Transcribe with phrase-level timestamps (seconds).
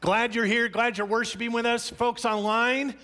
[0.00, 0.68] Glad you're here.
[0.68, 1.90] Glad you're worshiping with us.
[1.90, 2.94] Folks online,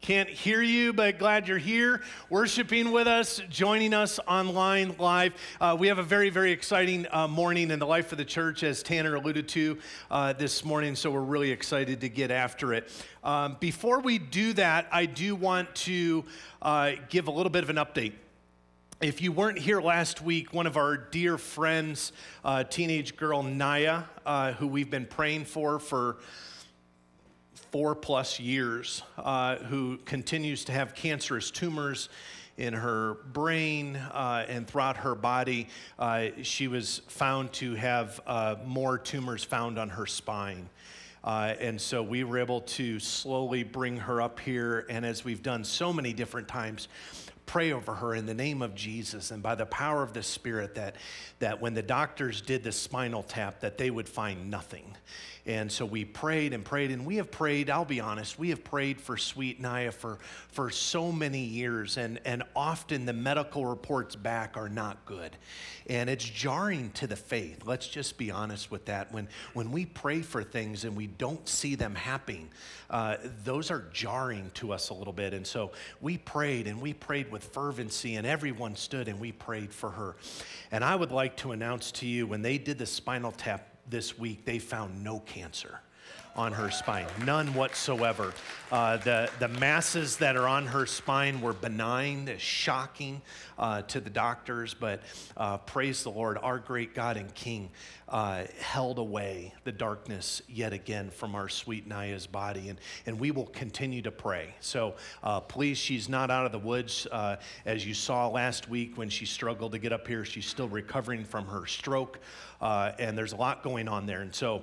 [0.00, 5.32] can't hear you, but glad you're here, worshiping with us, joining us online live.
[5.60, 8.62] Uh, we have a very, very exciting uh, morning in the life of the church,
[8.62, 9.78] as Tanner alluded to
[10.10, 12.90] uh, this morning, so we're really excited to get after it.
[13.22, 16.24] Um, before we do that, I do want to
[16.60, 18.12] uh, give a little bit of an update
[19.04, 22.12] if you weren't here last week, one of our dear friends,
[22.42, 26.16] uh, teenage girl Naya, uh, who we've been praying for for
[27.70, 32.08] four plus years, uh, who continues to have cancerous tumors
[32.56, 38.54] in her brain uh, and throughout her body, uh, she was found to have uh,
[38.64, 40.66] more tumors found on her spine.
[41.24, 44.86] Uh, and so we were able to slowly bring her up here.
[44.88, 46.88] And as we've done so many different times,
[47.46, 50.74] pray over her in the name of Jesus and by the power of the Spirit
[50.76, 50.96] that,
[51.38, 54.96] that when the doctors did the spinal tap, that they would find nothing.
[55.46, 58.64] And so we prayed and prayed, and we have prayed, I'll be honest, we have
[58.64, 64.16] prayed for sweet Naya for, for so many years, and, and often the medical reports
[64.16, 65.36] back are not good.
[65.86, 67.66] And it's jarring to the faith.
[67.66, 69.12] Let's just be honest with that.
[69.12, 72.48] When, when we pray for things and we don't see them happening,
[72.88, 75.34] uh, those are jarring to us a little bit.
[75.34, 79.74] And so we prayed and we prayed with fervency, and everyone stood and we prayed
[79.74, 80.16] for her.
[80.70, 84.18] And I would like to announce to you when they did the spinal tap this
[84.18, 85.80] week, they found no cancer
[86.36, 88.32] on her spine, none whatsoever.
[88.72, 93.22] Uh, the, the masses that are on her spine were benign, shocking
[93.56, 95.00] uh, to the doctors, but
[95.36, 97.70] uh, praise the Lord, our great God and King
[98.08, 103.30] uh, held away the darkness yet again from our sweet Naya's body, and, and we
[103.30, 104.54] will continue to pray.
[104.60, 107.06] So uh, please, she's not out of the woods.
[107.10, 110.68] Uh, as you saw last week when she struggled to get up here, she's still
[110.68, 112.18] recovering from her stroke,
[112.98, 114.20] and there's a lot going on there.
[114.20, 114.62] And so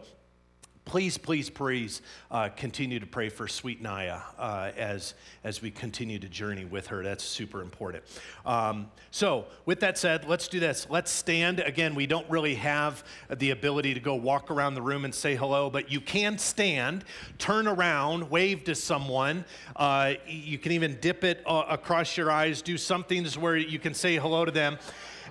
[0.86, 6.20] please, please, please uh, continue to pray for sweet Naya uh, as, as we continue
[6.20, 7.04] to journey with her.
[7.04, 8.04] That's super important.
[8.46, 10.88] Um, so, with that said, let's do this.
[10.90, 11.60] Let's stand.
[11.60, 15.36] Again, we don't really have the ability to go walk around the room and say
[15.36, 17.06] hello, but you can stand,
[17.38, 19.46] turn around, wave to someone.
[19.76, 23.94] Uh, you can even dip it uh, across your eyes, do something where you can
[23.94, 24.78] say hello to them.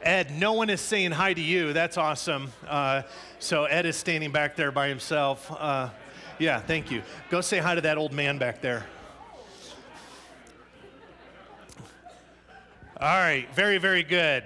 [0.03, 1.75] Ed, no one is saying hi to you.
[1.75, 2.53] That's awesome.
[2.67, 3.03] Uh,
[3.39, 5.51] so Ed is standing back there by himself.
[5.53, 5.91] Uh,
[6.39, 7.03] yeah, thank you.
[7.29, 8.87] Go say hi to that old man back there.
[12.99, 14.45] All right, very, very good.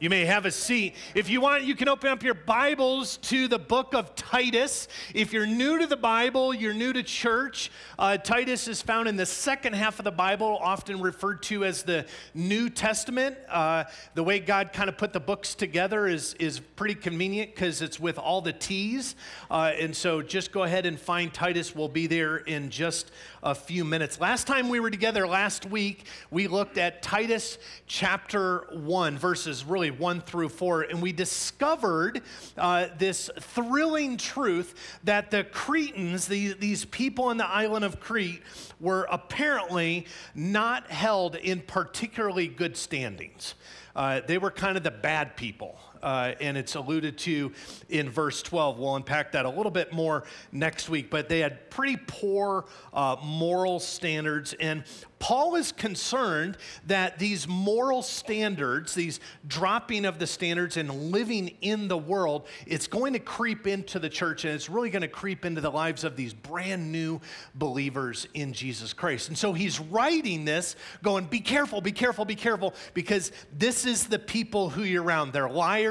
[0.00, 0.94] You may have a seat.
[1.16, 4.86] If you want, you can open up your Bibles to the book of Titus.
[5.12, 9.16] If you're new to the Bible, you're new to church, uh, Titus is found in
[9.16, 13.38] the second half of the Bible, often referred to as the New Testament.
[13.48, 17.82] Uh, the way God kind of put the books together is, is pretty convenient because
[17.82, 19.16] it's with all the T's.
[19.50, 21.74] Uh, and so just go ahead and find Titus.
[21.74, 23.10] We'll be there in just
[23.42, 24.20] a few minutes.
[24.20, 27.58] Last time we were together last week, we looked at Titus
[27.88, 32.22] chapter 1, verses really really 1 through 4, and we discovered
[32.56, 38.42] uh, this thrilling truth that the Cretans, the, these people in the island of Crete,
[38.80, 43.54] were apparently not held in particularly good standings.
[43.96, 47.52] Uh, they were kind of the bad people uh, and it's alluded to
[47.88, 48.78] in verse 12.
[48.78, 53.16] We'll unpack that a little bit more next week, but they had pretty poor uh,
[53.22, 54.54] moral standards.
[54.60, 54.84] And
[55.18, 56.56] Paul is concerned
[56.86, 62.86] that these moral standards, these dropping of the standards and living in the world, it's
[62.86, 66.04] going to creep into the church and it's really going to creep into the lives
[66.04, 67.20] of these brand new
[67.54, 69.28] believers in Jesus Christ.
[69.28, 74.06] And so he's writing this going, be careful, be careful, be careful, because this is
[74.06, 75.32] the people who you're around.
[75.32, 75.87] They're liars,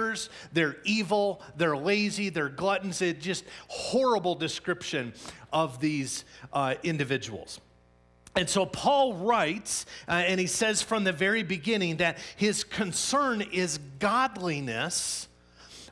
[0.53, 3.01] they're evil, they're lazy, they're gluttons.
[3.01, 5.13] It's just horrible description
[5.51, 7.59] of these uh, individuals.
[8.35, 13.41] And so Paul writes, uh, and he says from the very beginning that his concern
[13.41, 15.27] is godliness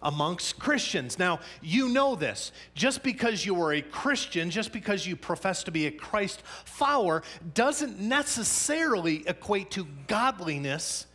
[0.03, 1.17] amongst Christians.
[1.17, 2.51] Now, you know this.
[2.75, 7.23] Just because you are a Christian, just because you profess to be a Christ follower,
[7.55, 11.07] doesn't necessarily equate to godliness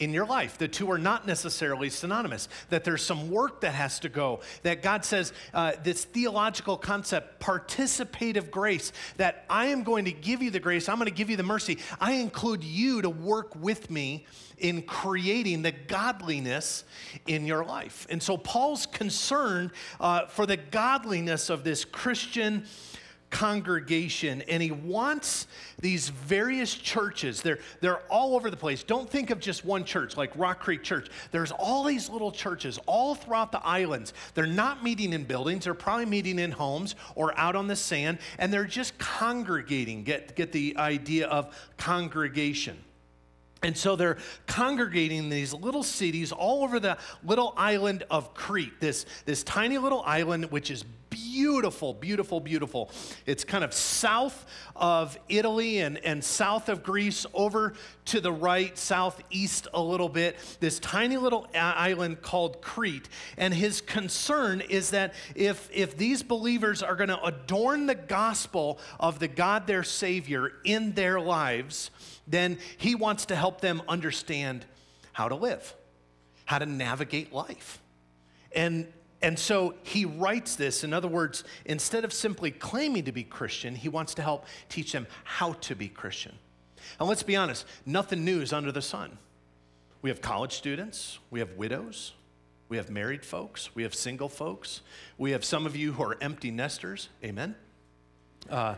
[0.00, 0.58] in your life.
[0.58, 4.40] The two are not necessarily synonymous, that there's some work that has to go.
[4.62, 10.42] That God says, uh, this theological concept, participative grace, that I am going to give
[10.42, 11.78] you the grace, I'm going to give you the mercy.
[12.00, 14.26] I include you to work with me
[14.56, 16.84] in creating the godliness
[17.26, 18.06] in your life.
[18.10, 19.70] And so Paul's concerned
[20.00, 22.66] uh, for the godliness of this Christian
[23.30, 25.46] congregation, and he wants
[25.80, 27.42] these various churches.
[27.42, 28.82] They're, they're all over the place.
[28.82, 31.08] Don't think of just one church like Rock Creek Church.
[31.30, 34.12] There's all these little churches all throughout the islands.
[34.34, 38.18] They're not meeting in buildings, they're probably meeting in homes or out on the sand,
[38.38, 40.04] and they're just congregating.
[40.04, 42.76] Get, get the idea of congregation.
[43.62, 44.16] And so they're
[44.46, 49.76] congregating in these little cities all over the little island of Crete, this, this tiny
[49.76, 52.90] little island, which is beautiful, beautiful, beautiful.
[53.26, 57.74] It's kind of south of Italy and, and south of Greece, over
[58.06, 63.08] to the right, southeast a little bit, this tiny little island called Crete.
[63.36, 68.78] And his concern is that if, if these believers are going to adorn the gospel
[68.98, 71.90] of the God, their Savior, in their lives,
[72.30, 74.64] then he wants to help them understand
[75.12, 75.74] how to live,
[76.44, 77.80] how to navigate life.
[78.52, 78.86] And,
[79.20, 80.84] and so he writes this.
[80.84, 84.92] In other words, instead of simply claiming to be Christian, he wants to help teach
[84.92, 86.34] them how to be Christian.
[86.98, 89.18] And let's be honest, nothing new is under the sun.
[90.02, 92.12] We have college students, we have widows,
[92.70, 94.80] we have married folks, we have single folks,
[95.18, 97.10] we have some of you who are empty nesters.
[97.22, 97.54] Amen.
[98.48, 98.76] Uh,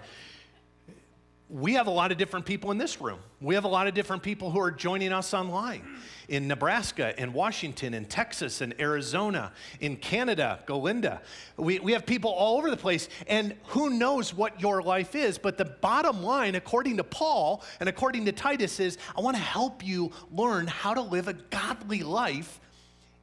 [1.53, 3.19] we have a lot of different people in this room.
[3.43, 5.83] We have a lot of different people who are joining us online
[6.29, 11.21] in Nebraska, in Washington, in Texas, in Arizona, in Canada, Golinda.
[11.59, 15.37] We, we have people all over the place, and who knows what your life is.
[15.37, 19.43] But the bottom line, according to Paul and according to Titus, is I want to
[19.43, 22.61] help you learn how to live a godly life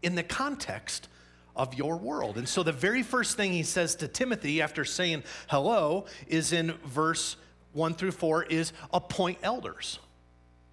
[0.03, 1.07] in the context
[1.55, 2.37] of your world.
[2.37, 6.73] And so the very first thing he says to Timothy after saying hello is in
[6.85, 7.35] verse
[7.74, 10.00] 1 through 4 is appoint elders.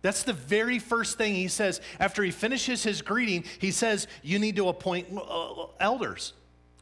[0.02, 1.80] That's the very first thing he says.
[1.98, 6.32] After he finishes his greeting, he says, You need to appoint uh, elders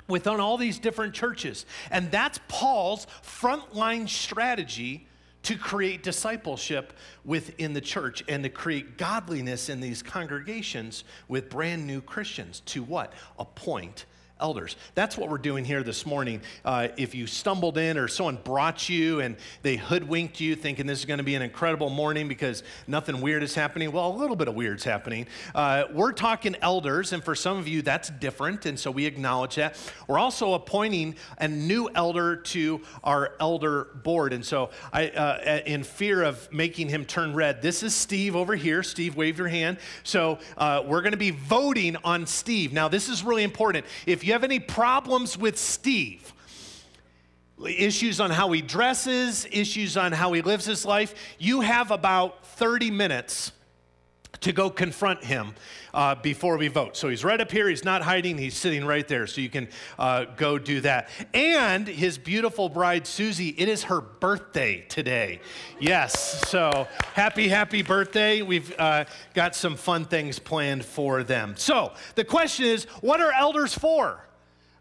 [0.08, 1.64] within all these different churches.
[1.90, 5.06] And that's Paul's frontline strategy
[5.44, 6.94] to create discipleship
[7.24, 12.60] within the church and to create godliness in these congregations with brand new Christians.
[12.66, 13.12] To what?
[13.38, 14.06] Appoint
[14.40, 14.76] elders.
[14.94, 16.40] That's what we're doing here this morning.
[16.64, 20.98] Uh, if you stumbled in or someone brought you and they hoodwinked you thinking this
[20.98, 24.34] is going to be an incredible morning because nothing weird is happening, well, a little
[24.34, 25.26] bit of weird's happening.
[25.54, 29.54] Uh, we're talking elders, and for some of you, that's different, and so we acknowledge
[29.54, 29.78] that.
[30.08, 35.84] We're also appointing a new elder to our elder board, and so I, uh, in
[35.84, 38.82] fear of making him turn red, this is Steve over here.
[38.82, 39.78] Steve, wave your hand.
[40.02, 42.72] So uh, we're going to be voting on Steve.
[42.72, 43.86] Now, this is really important.
[44.06, 46.32] If you have any problems with Steve,
[47.64, 52.44] issues on how he dresses, issues on how he lives his life, you have about
[52.46, 53.52] 30 minutes
[54.40, 55.54] to go confront him
[55.92, 56.96] uh, before we vote.
[56.96, 59.26] So he's right up here, he's not hiding, he's sitting right there.
[59.26, 61.08] So you can uh, go do that.
[61.32, 65.40] And his beautiful bride, Susie, it is her birthday today.
[65.80, 68.42] Yes, so happy, happy birthday.
[68.42, 69.04] We've uh,
[69.34, 71.54] got some fun things planned for them.
[71.56, 74.24] So the question is what are elders for?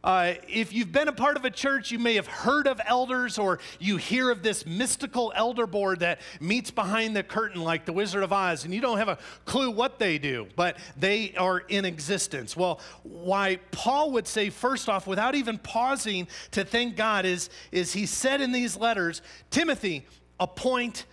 [0.03, 3.37] Uh, if you've been a part of a church, you may have heard of elders
[3.37, 7.93] or you hear of this mystical elder board that meets behind the curtain like the
[7.93, 11.59] Wizard of Oz, and you don't have a clue what they do, but they are
[11.59, 12.57] in existence.
[12.57, 17.93] Well, why Paul would say, first off, without even pausing to thank God, is, is
[17.93, 19.21] he said in these letters,
[19.51, 20.05] Timothy,
[20.37, 21.05] appoint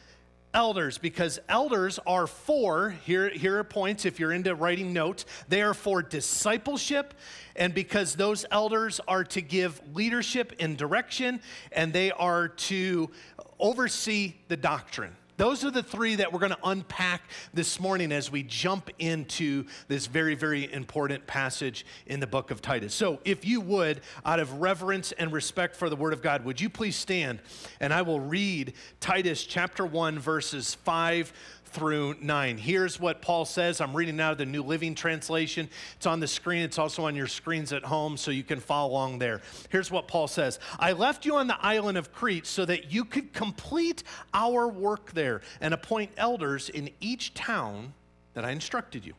[0.52, 5.62] elders because elders are for here, here are points if you're into writing notes they
[5.62, 7.14] are for discipleship
[7.56, 11.40] and because those elders are to give leadership and direction,
[11.72, 13.10] and they are to
[13.58, 15.14] oversee the doctrine.
[15.40, 17.22] Those are the three that we're going to unpack
[17.54, 22.60] this morning as we jump into this very, very important passage in the book of
[22.60, 22.92] Titus.
[22.92, 26.60] So, if you would, out of reverence and respect for the Word of God, would
[26.60, 27.38] you please stand
[27.80, 31.32] and I will read Titus chapter 1, verses 5
[31.72, 32.58] through 9.
[32.58, 33.80] Here's what Paul says.
[33.80, 35.68] I'm reading out of the New Living Translation.
[35.96, 38.92] It's on the screen, it's also on your screens at home, so you can follow
[38.92, 39.40] along there.
[39.70, 43.04] Here's what Paul says I left you on the island of Crete so that you
[43.04, 44.02] could complete
[44.34, 47.94] our work there and appoint elders in each town
[48.34, 49.14] that I instructed you.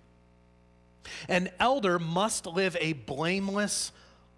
[1.28, 3.92] An elder must live a blameless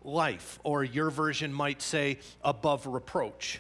[0.03, 3.59] life, or your version might say, above reproach.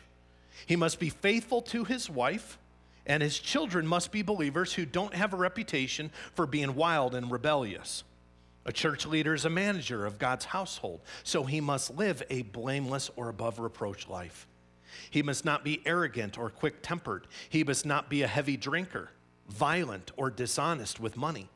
[0.65, 2.57] He must be faithful to his wife
[3.05, 7.31] and his children must be believers who don't have a reputation for being wild and
[7.31, 8.03] rebellious.
[8.65, 13.11] A church leader is a manager of God's household, so he must live a blameless
[13.15, 14.47] or above reproach life.
[15.09, 17.27] He must not be arrogant or quick tempered.
[17.49, 19.09] He must not be a heavy drinker,
[19.49, 21.49] violent, or dishonest with money.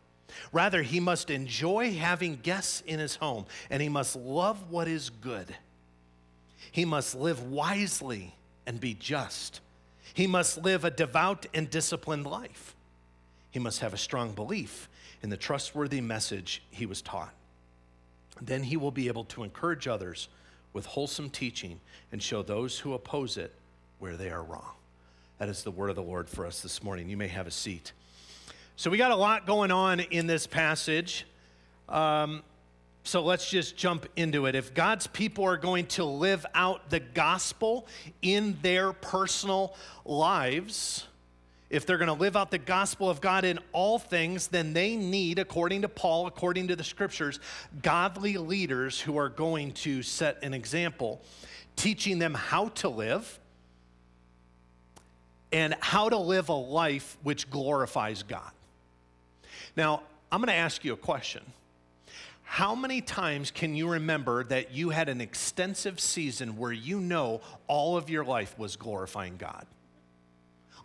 [0.52, 5.10] Rather, he must enjoy having guests in his home, and he must love what is
[5.10, 5.56] good.
[6.72, 8.36] He must live wisely
[8.66, 9.62] and be just.
[10.18, 12.76] He must live a devout and disciplined life.
[13.52, 14.90] He must have a strong belief
[15.22, 17.36] in the trustworthy message he was taught.
[18.42, 20.28] Then he will be able to encourage others
[20.74, 21.80] with wholesome teaching
[22.12, 23.54] and show those who oppose it
[24.00, 24.72] where they are wrong.
[25.38, 27.10] That is the word of the Lord for us this morning.
[27.10, 27.92] You may have a seat.
[28.76, 31.28] So, we got a lot going on in this passage.
[31.88, 32.42] Um,
[33.08, 34.56] so, let's just jump into it.
[34.56, 37.88] If God's people are going to live out the gospel
[38.22, 41.06] in their personal lives,
[41.70, 44.98] if they're going to live out the gospel of God in all things, then they
[44.98, 47.40] need, according to Paul, according to the scriptures,
[47.82, 51.22] godly leaders who are going to set an example,
[51.78, 53.40] teaching them how to live
[55.54, 58.52] and how to live a life which glorifies God.
[59.78, 61.42] Now, I'm going to ask you a question.
[62.48, 67.42] How many times can you remember that you had an extensive season where you know
[67.68, 69.68] all of your life was glorifying God?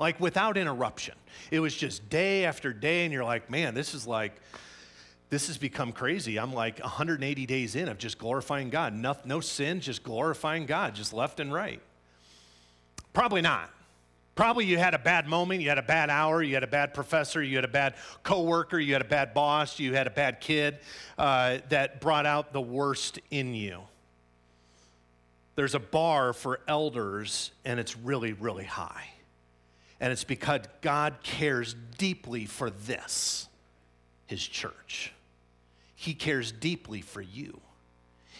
[0.02, 1.14] like without interruption.
[1.50, 4.32] It was just day after day, and you're like, man, this is like,
[5.30, 6.38] this has become crazy.
[6.38, 8.94] I'm like 180 days in of just glorifying God.
[8.94, 11.80] No, no sin, just glorifying God, just left and right.
[13.12, 13.70] Probably not.
[14.34, 16.94] Probably you had a bad moment, you had a bad hour, you had a bad
[16.94, 20.40] professor, you had a bad coworker, you had a bad boss, you had a bad
[20.40, 20.78] kid
[21.18, 23.82] uh, that brought out the worst in you.
[25.54, 29.10] There's a bar for elders, and it's really, really high.
[30.00, 33.48] And it's because God cares deeply for this,
[34.26, 35.12] his church.
[35.94, 37.60] He cares deeply for you.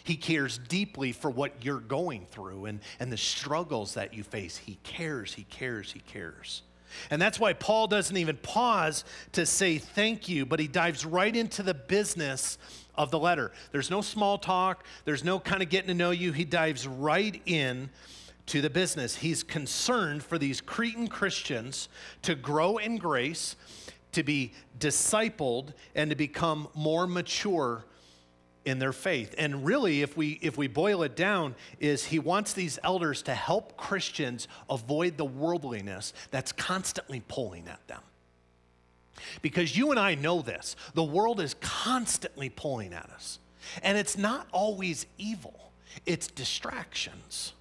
[0.04, 4.56] He cares deeply for what you're going through and, and the struggles that you face.
[4.56, 6.62] He cares, he cares, he cares.
[7.10, 11.34] And that's why Paul doesn't even pause to say thank you, but he dives right
[11.34, 12.58] into the business
[12.94, 13.52] of the letter.
[13.70, 16.32] There's no small talk, there's no kind of getting to know you.
[16.32, 17.90] He dives right in
[18.46, 19.16] to the business.
[19.16, 21.88] He's concerned for these Cretan Christians
[22.22, 23.56] to grow in grace,
[24.12, 27.84] to be discipled, and to become more mature
[28.64, 29.34] in their faith.
[29.38, 33.34] And really, if we if we boil it down, is he wants these elders to
[33.34, 38.00] help Christians avoid the worldliness that's constantly pulling at them.
[39.40, 40.76] Because you and I know this.
[40.94, 43.38] The world is constantly pulling at us.
[43.82, 45.72] And it's not always evil.
[46.06, 47.52] It's distractions.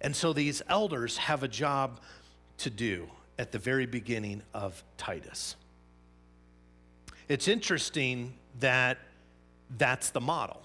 [0.00, 2.00] And so these elders have a job
[2.58, 5.56] to do at the very beginning of Titus.
[7.28, 8.98] It's interesting that
[9.78, 10.62] that's the model,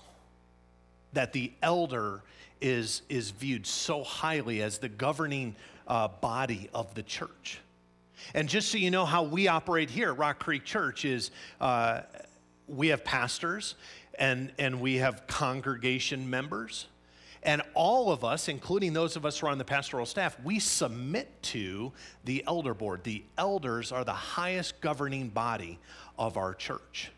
[1.14, 2.22] that the elder
[2.62, 5.56] is, is viewed so highly as the governing
[5.88, 7.60] uh, body of the church.
[8.34, 12.02] And just so you know how we operate here at Rock Creek Church is uh,
[12.68, 13.76] we have pastors
[14.16, 16.88] and, and we have congregation members
[17.48, 20.60] and all of us, including those of us who are on the pastoral staff, we
[20.60, 21.94] submit to
[22.26, 23.06] the elder board.
[23.06, 25.80] The elders are the highest governing body
[26.18, 27.10] of our church.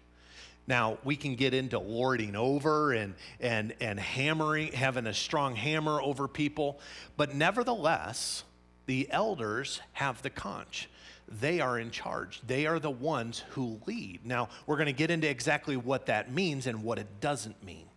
[0.69, 5.99] Now, we can get into lording over and, and, and hammering, having a strong hammer
[5.99, 6.79] over people,
[7.17, 8.43] but nevertheless,
[8.85, 10.87] the elders have the conch.
[11.27, 12.41] They are in charge.
[12.45, 14.19] They are the ones who lead.
[14.23, 17.87] Now, we're going to get into exactly what that means and what it doesn't mean.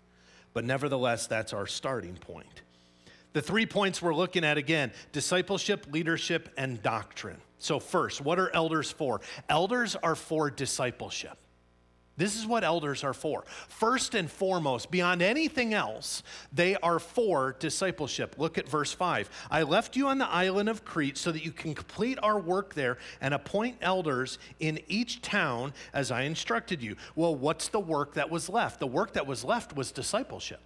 [0.54, 2.62] But nevertheless, that's our starting point.
[3.34, 7.40] The three points we're looking at again discipleship, leadership, and doctrine.
[7.58, 9.20] So, first, what are elders for?
[9.50, 11.36] Elders are for discipleship.
[12.22, 13.42] This is what elders are for.
[13.66, 18.36] First and foremost, beyond anything else, they are for discipleship.
[18.38, 19.28] Look at verse 5.
[19.50, 22.74] I left you on the island of Crete so that you can complete our work
[22.74, 26.94] there and appoint elders in each town as I instructed you.
[27.16, 28.78] Well, what's the work that was left?
[28.78, 30.60] The work that was left was discipleship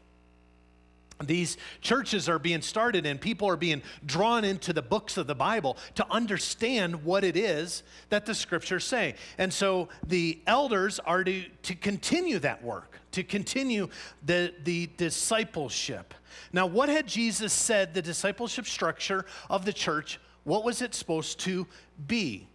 [1.25, 5.35] these churches are being started and people are being drawn into the books of the
[5.35, 9.15] Bible to understand what it is that the scriptures say.
[9.39, 13.89] And so the elders are to, to continue that work, to continue
[14.25, 16.13] the, the discipleship.
[16.53, 21.41] Now, what had Jesus said the discipleship structure of the church, what was it supposed
[21.41, 21.67] to
[22.07, 22.47] be?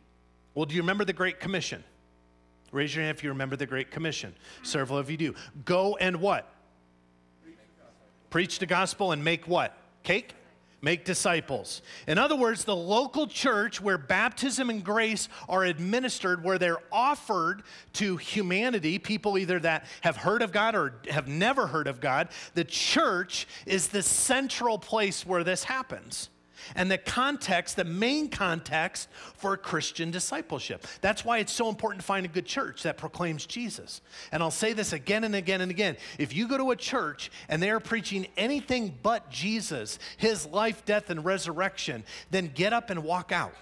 [0.54, 1.84] Well, do you remember the Great Commission?
[2.72, 4.34] Raise your hand if you remember the Great Commission.
[4.64, 5.36] Several of you do.
[5.66, 6.48] Go and what?
[8.32, 9.78] Preach the gospel and make what?
[10.02, 10.34] Cake?
[10.82, 11.84] Make disciples.
[12.08, 17.62] In other words, the local church where baptism and grace are administered, where they're offered
[17.94, 22.30] to humanity, people either that have heard of God or have never heard of God,
[22.56, 26.31] the church is the central place where this happens.
[26.76, 30.86] And the context, the main context for Christian discipleship.
[31.02, 34.02] That's why it's so important to find a good church that proclaims Jesus.
[34.32, 35.98] And I'll say this again and again and again.
[36.18, 40.86] If you go to a church and they are preaching anything but Jesus, his life,
[40.86, 43.54] death, and resurrection, then get up and walk out.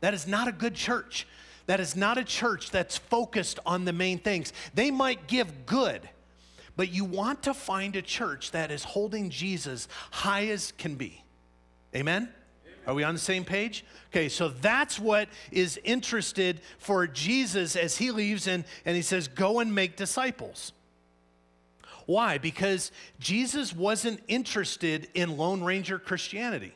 [0.00, 1.26] That is not a good church.
[1.66, 4.52] That is not a church that's focused on the main things.
[4.74, 6.08] They might give good,
[6.76, 11.24] but you want to find a church that is holding Jesus high as can be.
[11.94, 12.32] Amen?
[12.86, 13.84] Are we on the same page?
[14.10, 19.26] Okay, so that's what is interested for Jesus as he leaves and, and he says,
[19.28, 20.72] Go and make disciples.
[22.06, 22.38] Why?
[22.38, 26.72] Because Jesus wasn't interested in Lone Ranger Christianity.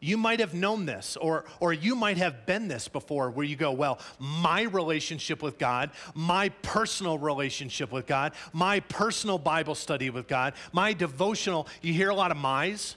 [0.00, 3.56] You might have known this, or, or you might have been this before, where you
[3.56, 10.08] go, Well, my relationship with God, my personal relationship with God, my personal Bible study
[10.08, 12.96] with God, my devotional, you hear a lot of my's.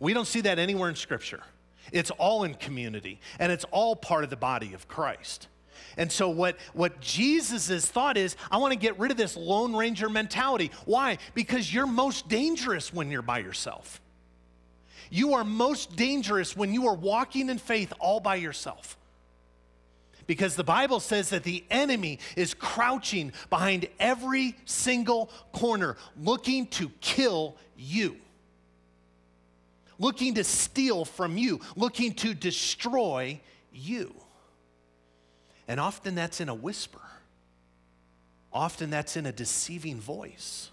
[0.00, 1.42] We don't see that anywhere in Scripture.
[1.92, 5.48] It's all in community, and it's all part of the body of Christ.
[5.96, 9.74] And so, what, what Jesus' thought is, I want to get rid of this Lone
[9.74, 10.70] Ranger mentality.
[10.84, 11.18] Why?
[11.34, 14.00] Because you're most dangerous when you're by yourself.
[15.10, 18.98] You are most dangerous when you are walking in faith all by yourself.
[20.26, 26.90] Because the Bible says that the enemy is crouching behind every single corner, looking to
[27.00, 28.16] kill you
[29.98, 33.40] looking to steal from you, looking to destroy
[33.72, 34.14] you.
[35.68, 37.00] And often that's in a whisper,
[38.52, 40.70] often that's in a deceiving voice,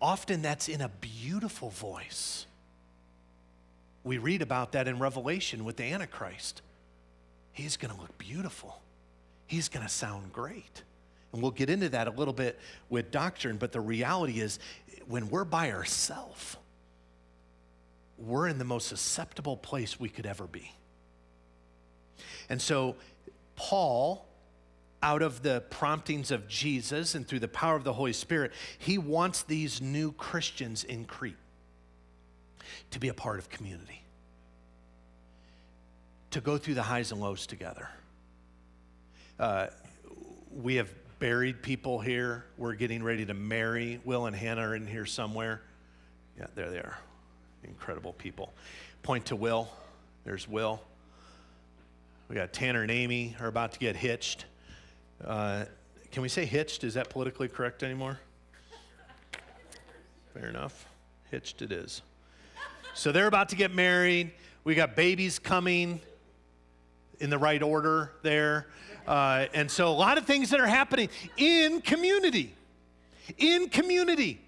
[0.00, 2.46] often that's in a beautiful voice.
[4.04, 6.62] We read about that in Revelation with the Antichrist.
[7.52, 8.80] He's going to look beautiful.
[9.46, 10.82] He's going to sound great.
[11.32, 12.58] And we'll get into that a little bit
[12.88, 14.58] with doctrine, but the reality is
[15.06, 16.56] when we're by ourselves,
[18.18, 20.72] we're in the most susceptible place we could ever be.
[22.48, 22.96] And so,
[23.56, 24.26] Paul,
[25.02, 28.98] out of the promptings of Jesus and through the power of the Holy Spirit, he
[28.98, 31.36] wants these new Christians in Crete
[32.90, 34.02] to be a part of community,
[36.30, 37.88] to go through the highs and lows together.
[39.38, 39.68] Uh,
[40.50, 42.44] we have buried people here.
[42.56, 44.00] We're getting ready to marry.
[44.04, 45.62] Will and Hannah are in here somewhere.
[46.36, 46.98] Yeah, there they are
[47.64, 48.52] incredible people.
[49.02, 49.68] Point to Will.
[50.24, 50.80] There's Will.
[52.28, 54.44] We got Tanner and Amy are about to get hitched.
[55.24, 55.64] Uh,
[56.12, 56.84] can we say hitched?
[56.84, 58.18] Is that politically correct anymore?
[60.34, 60.86] Fair enough.
[61.30, 62.02] Hitched it is.
[62.94, 64.32] So they're about to get married.
[64.64, 66.00] We got babies coming
[67.20, 68.66] in the right order there.
[69.06, 72.54] Uh, and so a lot of things that are happening in community.
[73.38, 74.40] In community.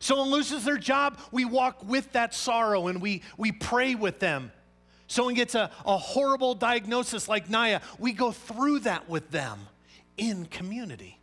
[0.00, 4.50] Someone loses their job, we walk with that sorrow and we, we pray with them.
[5.06, 9.60] Someone gets a, a horrible diagnosis like Naya, we go through that with them
[10.16, 11.18] in community.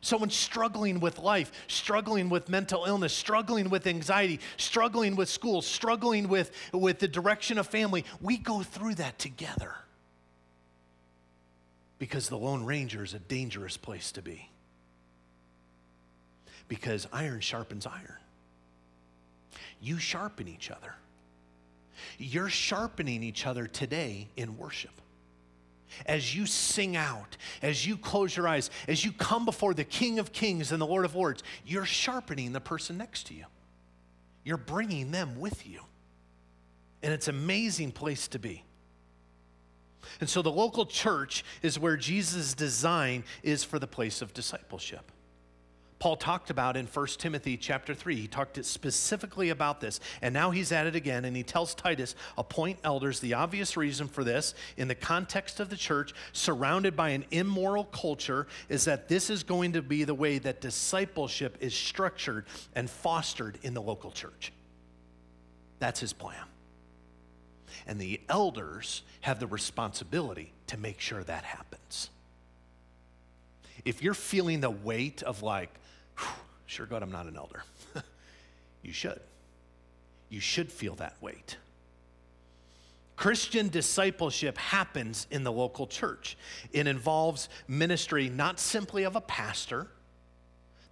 [0.00, 6.28] Someone struggling with life, struggling with mental illness, struggling with anxiety, struggling with school, struggling
[6.28, 9.74] with, with the direction of family, we go through that together.
[11.98, 14.49] Because the Lone Ranger is a dangerous place to be.
[16.70, 18.16] Because iron sharpens iron
[19.80, 20.94] you sharpen each other.
[22.18, 24.92] You're sharpening each other today in worship.
[26.06, 30.18] As you sing out, as you close your eyes, as you come before the King
[30.18, 33.46] of Kings and the Lord of Lords, you're sharpening the person next to you.
[34.44, 35.80] You're bringing them with you.
[37.02, 38.62] And it's an amazing place to be.
[40.20, 45.10] And so the local church is where Jesus' design is for the place of discipleship.
[46.00, 48.16] Paul talked about in 1 Timothy chapter 3.
[48.16, 50.00] He talked specifically about this.
[50.22, 53.20] And now he's at it again, and he tells Titus, appoint elders.
[53.20, 57.84] The obvious reason for this, in the context of the church, surrounded by an immoral
[57.84, 62.88] culture, is that this is going to be the way that discipleship is structured and
[62.88, 64.54] fostered in the local church.
[65.80, 66.46] That's his plan.
[67.86, 72.08] And the elders have the responsibility to make sure that happens.
[73.84, 75.74] If you're feeling the weight of like,
[76.66, 77.62] sure God, I'm not an elder.
[78.82, 79.20] you should.
[80.28, 81.56] You should feel that weight.
[83.16, 86.38] Christian discipleship happens in the local church.
[86.72, 89.88] It involves ministry not simply of a pastor.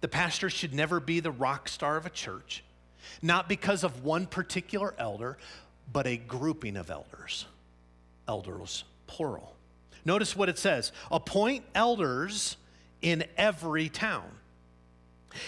[0.01, 2.63] The pastor should never be the rock star of a church,
[3.23, 5.39] not because of one particular elder,
[5.91, 7.47] but a grouping of elders.
[8.27, 9.55] Elders, plural.
[10.05, 12.57] Notice what it says appoint elders
[13.01, 14.29] in every town.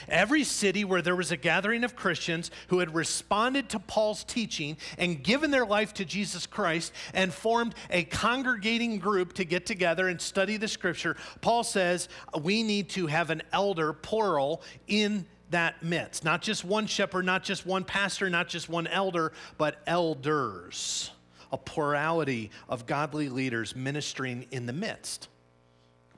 [0.07, 4.77] Every city where there was a gathering of Christians who had responded to Paul's teaching
[4.97, 10.07] and given their life to Jesus Christ and formed a congregating group to get together
[10.07, 12.09] and study the scripture, Paul says
[12.41, 16.23] we need to have an elder, plural, in that midst.
[16.23, 21.11] Not just one shepherd, not just one pastor, not just one elder, but elders.
[21.51, 25.27] A plurality of godly leaders ministering in the midst,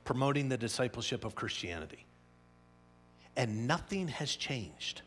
[0.04, 2.06] promoting the discipleship of Christianity
[3.36, 5.02] and nothing has changed.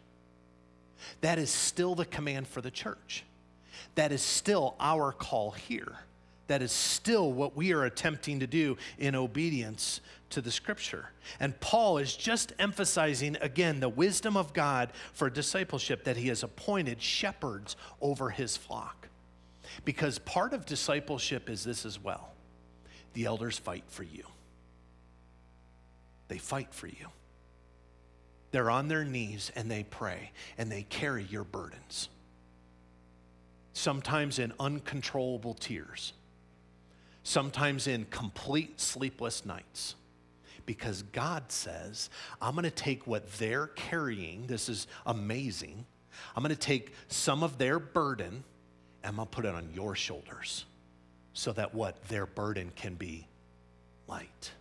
[1.21, 3.25] That is still the command for the church.
[3.95, 5.97] That is still our call here.
[6.49, 11.11] That is still what we are attempting to do in obedience to the scripture.
[11.41, 16.43] And Paul is just emphasizing again the wisdom of God for discipleship that he has
[16.43, 19.09] appointed shepherds over his flock.
[19.85, 22.33] Because part of discipleship is this as well
[23.13, 24.25] the elders fight for you,
[26.29, 27.07] they fight for you.
[28.57, 32.09] They're on their knees and they pray and they carry your burdens.
[33.75, 36.15] Sometimes in uncontrollable tears,
[37.23, 39.95] sometimes in complete sleepless nights.
[40.65, 42.09] Because God says,
[42.41, 44.47] I'm going to take what they're carrying.
[44.47, 45.85] This is amazing.
[46.35, 48.43] I'm going to take some of their burden
[49.03, 50.65] and I'm going to put it on your shoulders
[51.35, 53.29] so that what their burden can be
[54.09, 54.53] light.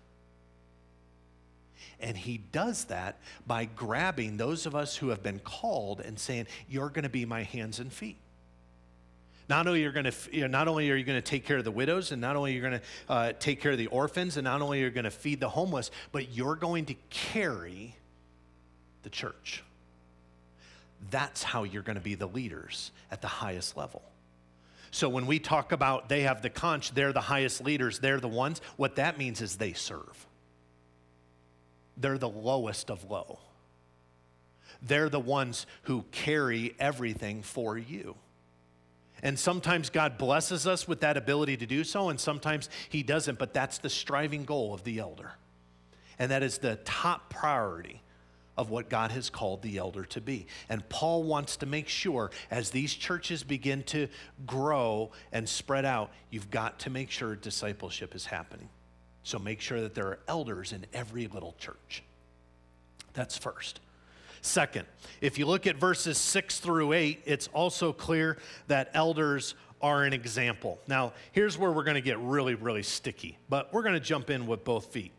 [1.99, 6.47] And he does that by grabbing those of us who have been called and saying,
[6.67, 8.17] You're going to be my hands and feet.
[9.47, 11.63] Not only, you're to, you know, not only are you going to take care of
[11.63, 14.37] the widows, and not only are you're going to uh, take care of the orphans,
[14.37, 17.95] and not only are you're going to feed the homeless, but you're going to carry
[19.03, 19.63] the church.
[21.11, 24.01] That's how you're going to be the leaders at the highest level.
[24.89, 28.27] So when we talk about they have the conch, they're the highest leaders, they're the
[28.27, 30.25] ones, what that means is they serve
[31.97, 33.39] they're the lowest of low.
[34.81, 38.15] They're the ones who carry everything for you.
[39.23, 43.39] And sometimes God blesses us with that ability to do so, and sometimes He doesn't,
[43.39, 45.31] but that's the striving goal of the elder.
[46.19, 48.01] And that is the top priority
[48.57, 50.47] of what God has called the elder to be.
[50.69, 54.07] And Paul wants to make sure as these churches begin to
[54.45, 58.69] grow and spread out, you've got to make sure discipleship is happening.
[59.25, 62.03] So make sure that there are elders in every little church.
[63.13, 63.79] That's first.
[64.41, 64.85] Second,
[65.19, 70.13] if you look at verses six through eight, it's also clear that elders are an
[70.13, 70.77] example.
[70.87, 74.29] Now, here's where we're going to get really, really sticky, but we're going to jump
[74.29, 75.11] in with both feet.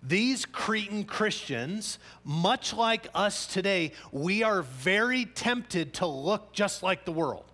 [0.00, 7.04] These Cretan Christians, much like us today, we are very tempted to look just like
[7.04, 7.50] the world.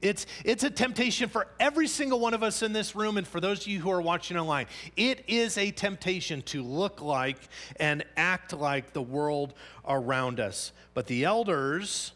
[0.00, 3.40] It's, it's a temptation for every single one of us in this room and for
[3.40, 4.66] those of you who are watching online.
[4.96, 7.38] It is a temptation to look like
[7.76, 9.54] and act like the world
[9.86, 10.72] around us.
[10.94, 12.12] But the elders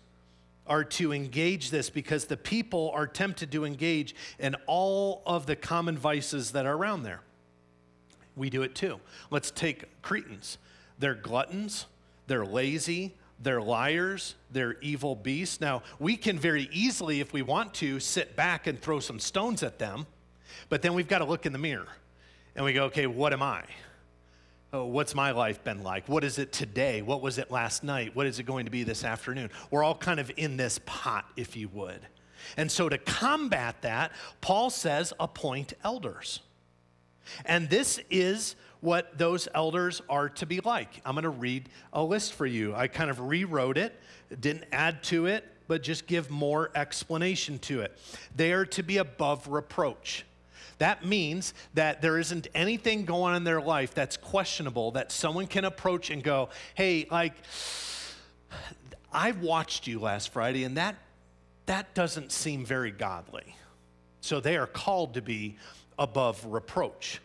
[0.67, 5.57] are to engage this because the people are tempted to engage in all of the
[5.57, 7.21] common vices that are around there.
[8.37, 9.01] We do it too.
[9.31, 10.59] Let's take Cretans.
[10.99, 11.87] They're gluttons,
[12.29, 15.61] they're lazy, they're liars, they're evil beasts.
[15.61, 19.63] Now, we can very easily, if we want to, sit back and throw some stones
[19.63, 20.07] at them,
[20.69, 21.89] but then we've got to look in the mirror
[22.55, 23.65] and we go, okay, what am I?
[24.73, 26.09] Oh, what's my life been like?
[26.09, 27.03] What is it today?
[27.03, 28.17] What was it last night?
[28.17, 29.51] What is it going to be this afternoon?
[29.71, 32.01] We're all kind of in this pot, if you would.
[32.57, 36.41] And so, to combat that, Paul says, appoint elders.
[37.45, 41.01] And this is what those elders are to be like.
[41.07, 42.75] I'm going to read a list for you.
[42.75, 43.99] I kind of rewrote it,
[44.39, 47.97] didn't add to it, but just give more explanation to it.
[48.37, 50.27] They are to be above reproach.
[50.79, 55.47] That means that there isn't anything going on in their life that's questionable that someone
[55.47, 57.35] can approach and go, hey, like,
[59.13, 60.97] I watched you last Friday and that,
[61.67, 63.55] that doesn't seem very godly.
[64.21, 65.57] So they are called to be
[65.99, 67.21] above reproach.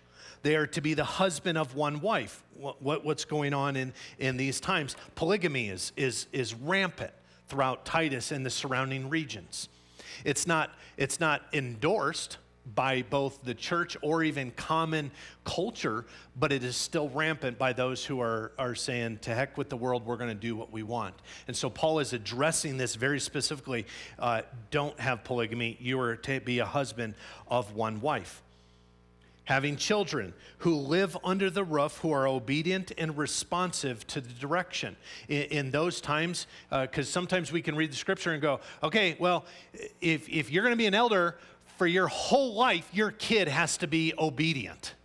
[0.48, 2.42] They are to be the husband of one wife.
[2.54, 4.96] What, what, what's going on in, in these times?
[5.14, 7.12] Polygamy is, is, is rampant
[7.50, 9.68] throughout Titus and the surrounding regions.
[10.24, 12.38] It's not, it's not endorsed
[12.76, 15.12] by both the church or even common
[15.44, 16.06] culture,
[16.38, 19.76] but it is still rampant by those who are, are saying, to heck with the
[19.76, 21.16] world, we're going to do what we want.
[21.50, 23.86] And so Paul is addressing this very specifically.
[24.18, 25.76] Uh, don't have polygamy.
[25.82, 27.16] You are to be a husband
[27.50, 28.44] of one wife
[29.48, 34.96] having children who live under the roof, who are obedient and responsive to the direction.
[35.30, 39.16] In, in those times, because uh, sometimes we can read the scripture and go, okay,
[39.20, 39.46] well,
[40.02, 41.38] if, if you're going to be an elder
[41.78, 44.96] for your whole life, your kid has to be obedient.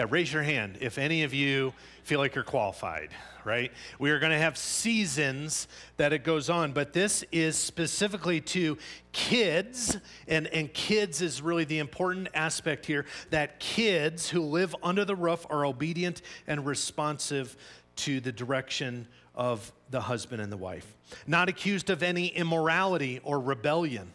[0.00, 3.10] Yeah, raise your hand if any of you feel like you're qualified,
[3.44, 3.70] right?
[3.98, 8.78] We are going to have seasons that it goes on, but this is specifically to
[9.12, 15.04] kids, and, and kids is really the important aspect here that kids who live under
[15.04, 17.54] the roof are obedient and responsive
[17.96, 23.38] to the direction of the husband and the wife, not accused of any immorality or
[23.38, 24.14] rebellion.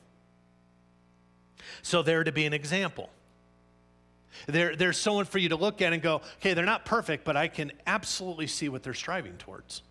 [1.84, 3.12] So they're to be an example.
[4.48, 7.36] They're, they're someone for you to look at and go, okay, they're not perfect, but
[7.38, 9.82] I can absolutely see what they're striving towards.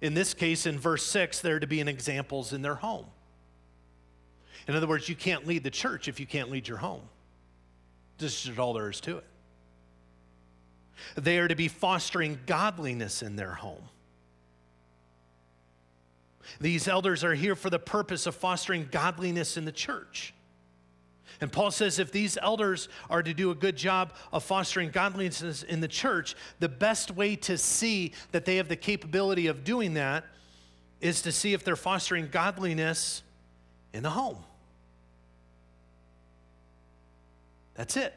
[0.00, 3.06] In this case, in verse 6, they're to be an examples in their home.
[4.66, 7.02] In other words, you can't lead the church if you can't lead your home.
[8.18, 9.24] This is all there is to it.
[11.16, 13.82] They are to be fostering godliness in their home.
[16.60, 20.34] These elders are here for the purpose of fostering godliness in the church.
[21.40, 25.62] And Paul says if these elders are to do a good job of fostering godliness
[25.62, 29.94] in the church, the best way to see that they have the capability of doing
[29.94, 30.24] that
[31.00, 33.22] is to see if they're fostering godliness
[33.92, 34.38] in the home.
[37.74, 38.14] That's it.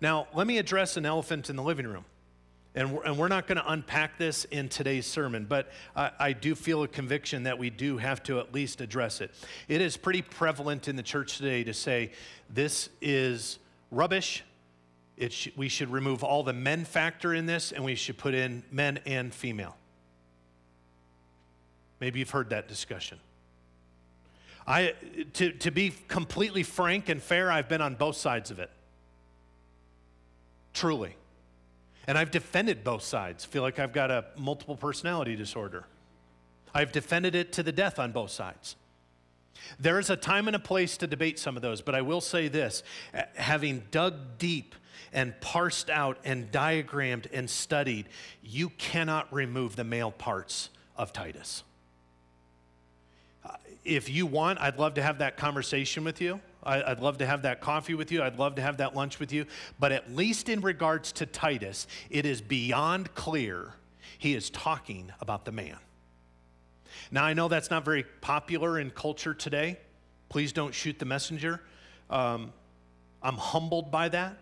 [0.00, 2.04] Now, let me address an elephant in the living room.
[2.74, 6.32] And we're, and we're not going to unpack this in today's sermon, but I, I,
[6.32, 9.30] do feel a conviction that we do have to at least address it.
[9.68, 12.12] It is pretty prevalent in the church today to say
[12.48, 13.58] this is
[13.90, 14.42] rubbish.
[15.28, 18.62] Sh- we should remove all the men factor in this, and we should put in
[18.70, 19.76] men and female.
[22.00, 23.20] Maybe you've heard that discussion.
[24.66, 24.94] I,
[25.34, 28.70] to, to be completely frank and fair, I've been on both sides of it.
[30.72, 31.16] Truly.
[32.06, 33.44] And I've defended both sides.
[33.44, 35.84] Feel like I've got a multiple personality disorder.
[36.74, 38.76] I've defended it to the death on both sides.
[39.78, 42.20] There is a time and a place to debate some of those, but I will
[42.20, 42.82] say this
[43.34, 44.74] having dug deep
[45.12, 48.08] and parsed out and diagrammed and studied,
[48.42, 51.62] you cannot remove the male parts of Titus.
[53.44, 56.40] Uh, if you want, I'd love to have that conversation with you.
[56.62, 58.22] I, would love to have that coffee with you.
[58.22, 59.46] I'd love to have that lunch with you.
[59.78, 63.74] But at least in regards to Titus, it is beyond clear
[64.18, 65.78] he is talking about the man.
[67.10, 69.78] Now, I know that's not very popular in culture today.
[70.28, 71.60] Please don't shoot the messenger.
[72.08, 72.52] Um,
[73.22, 74.38] I'm humbled by that.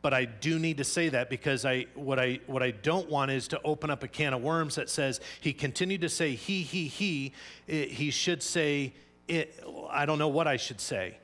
[0.00, 3.32] But I do need to say that because I, what, I, what I don't want
[3.32, 6.62] is to open up a can of worms that says he continued to say he,
[6.62, 7.32] he, he.
[7.66, 8.94] It, he should say
[9.28, 11.16] it, I don't know what I should say,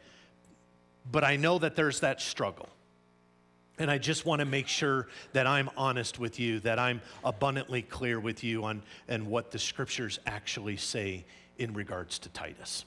[1.10, 2.68] but I know that there's that struggle.
[3.76, 7.82] And I just want to make sure that I'm honest with you, that I'm abundantly
[7.82, 11.24] clear with you on and what the scriptures actually say
[11.58, 12.84] in regards to Titus.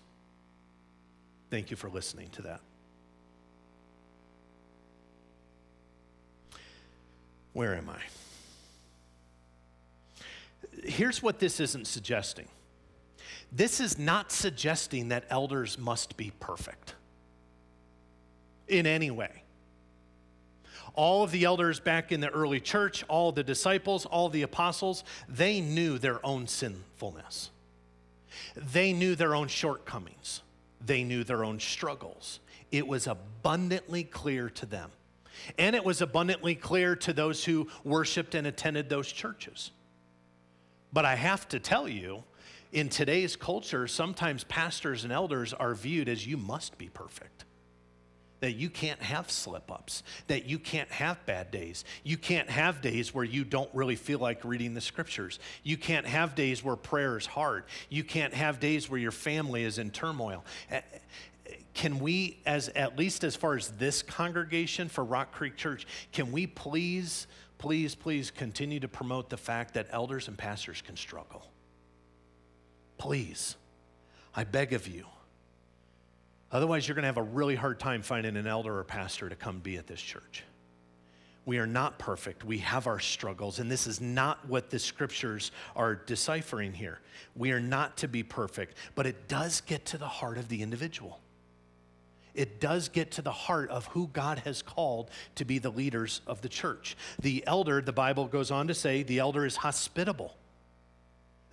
[1.50, 2.62] Thank you for listening to that.
[7.52, 8.00] Where am I?
[10.84, 12.48] Here's what this isn't suggesting
[13.52, 16.96] this is not suggesting that elders must be perfect
[18.68, 19.44] in any way.
[20.94, 25.04] All of the elders back in the early church, all the disciples, all the apostles,
[25.30, 27.52] they knew their own sinfulness.
[28.56, 30.42] They knew their own shortcomings.
[30.84, 32.40] They knew their own struggles.
[32.72, 34.92] It was abundantly clear to them.
[35.58, 39.72] And it was abundantly clear to those who worshiped and attended those churches.
[40.92, 42.24] But I have to tell you,
[42.72, 47.46] in today's culture, sometimes pastors and elders are viewed as you must be perfect.
[48.40, 51.84] That you can't have slip ups, that you can't have bad days.
[52.04, 55.40] You can't have days where you don't really feel like reading the scriptures.
[55.64, 57.64] You can't have days where prayer is hard.
[57.90, 60.46] You can't have days where your family is in turmoil.
[61.74, 66.32] Can we, as at least as far as this congregation for Rock Creek Church, can
[66.32, 67.26] we please,
[67.58, 71.48] please, please continue to promote the fact that elders and pastors can struggle?
[72.98, 73.56] Please,
[74.36, 75.06] I beg of you.
[76.52, 79.36] Otherwise, you're going to have a really hard time finding an elder or pastor to
[79.36, 80.44] come be at this church.
[81.46, 82.44] We are not perfect.
[82.44, 87.00] We have our struggles, and this is not what the scriptures are deciphering here.
[87.36, 90.62] We are not to be perfect, but it does get to the heart of the
[90.62, 91.22] individual.
[92.34, 96.22] It does get to the heart of who God has called to be the leaders
[96.28, 96.96] of the church.
[97.20, 100.36] The elder, the Bible goes on to say, the elder is hospitable.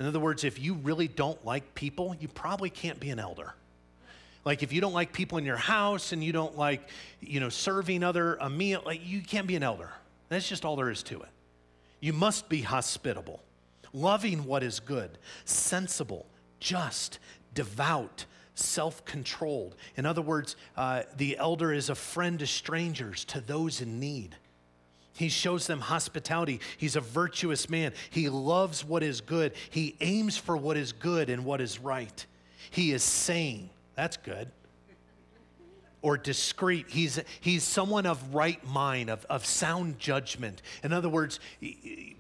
[0.00, 3.54] In other words, if you really don't like people, you probably can't be an elder.
[4.44, 6.88] Like if you don't like people in your house and you don't like,
[7.20, 9.90] you know, serving other a meal, like you can't be an elder.
[10.28, 11.28] That's just all there is to it.
[12.00, 13.40] You must be hospitable,
[13.92, 16.26] loving what is good, sensible,
[16.60, 17.18] just,
[17.54, 19.76] devout, self controlled.
[19.96, 24.36] In other words, uh, the elder is a friend to strangers, to those in need.
[25.14, 26.60] He shows them hospitality.
[26.76, 27.92] He's a virtuous man.
[28.10, 29.52] He loves what is good.
[29.70, 32.26] He aims for what is good and what is right.
[32.70, 33.70] He is sane.
[33.94, 34.48] That's good.
[36.02, 36.86] Or discreet.
[36.88, 40.60] He's, he's someone of right mind, of, of sound judgment.
[40.82, 41.38] In other words,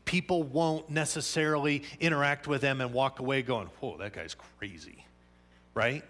[0.04, 5.04] people won't necessarily interact with them and walk away going, whoa, that guy's crazy,
[5.74, 6.04] right?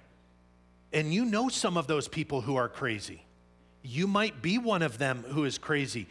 [0.93, 3.25] And you know some of those people who are crazy.
[3.83, 6.07] You might be one of them who is crazy.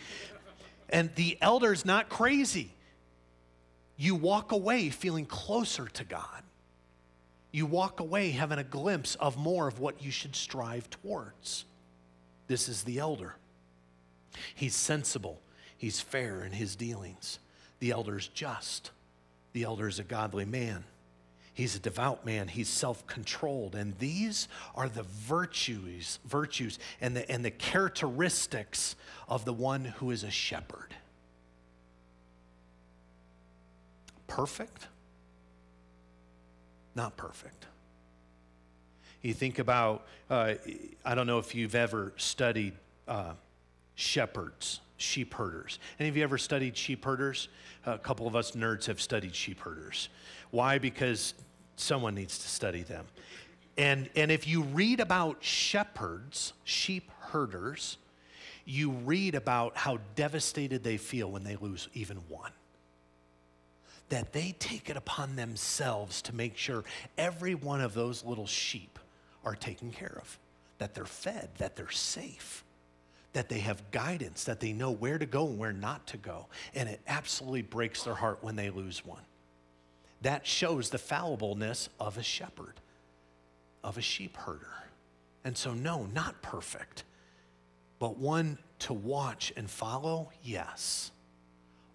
[0.90, 2.72] And the elder's not crazy.
[3.98, 6.44] You walk away feeling closer to God.
[7.52, 11.66] You walk away having a glimpse of more of what you should strive towards.
[12.48, 13.36] This is the elder.
[14.56, 15.40] He's sensible,
[15.78, 17.40] he's fair in his dealings.
[17.80, 18.92] The elder's just,
[19.54, 20.84] the elder is a godly man.
[21.54, 22.48] He's a devout man.
[22.48, 23.76] He's self-controlled.
[23.76, 28.96] And these are the virtues, virtues and the, and the characteristics
[29.28, 30.96] of the one who is a shepherd.
[34.28, 34.88] Perfect?
[36.96, 37.68] Not perfect.
[39.22, 40.56] You think about, uh,
[41.06, 42.74] I don't know if you've ever studied
[43.08, 43.34] uh,
[43.96, 45.80] shepherds, sheep herders.
[46.00, 47.48] Any of you ever studied sheep herders?
[47.86, 50.10] A couple of us nerds have studied sheep herders.
[50.54, 50.78] Why?
[50.78, 51.34] Because
[51.78, 53.08] someone needs to study them.
[53.76, 57.98] And, and if you read about shepherds, sheep herders,
[58.64, 62.52] you read about how devastated they feel when they lose even one.
[64.10, 66.84] That they take it upon themselves to make sure
[67.18, 69.00] every one of those little sheep
[69.44, 70.38] are taken care of,
[70.78, 72.64] that they're fed, that they're safe,
[73.34, 76.46] that they have guidance, that they know where to go and where not to go.
[76.76, 79.24] And it absolutely breaks their heart when they lose one
[80.24, 82.80] that shows the fallibleness of a shepherd,
[83.84, 84.68] of a sheep herder.
[85.44, 87.04] And so, no, not perfect,
[88.00, 91.12] but one to watch and follow, yes.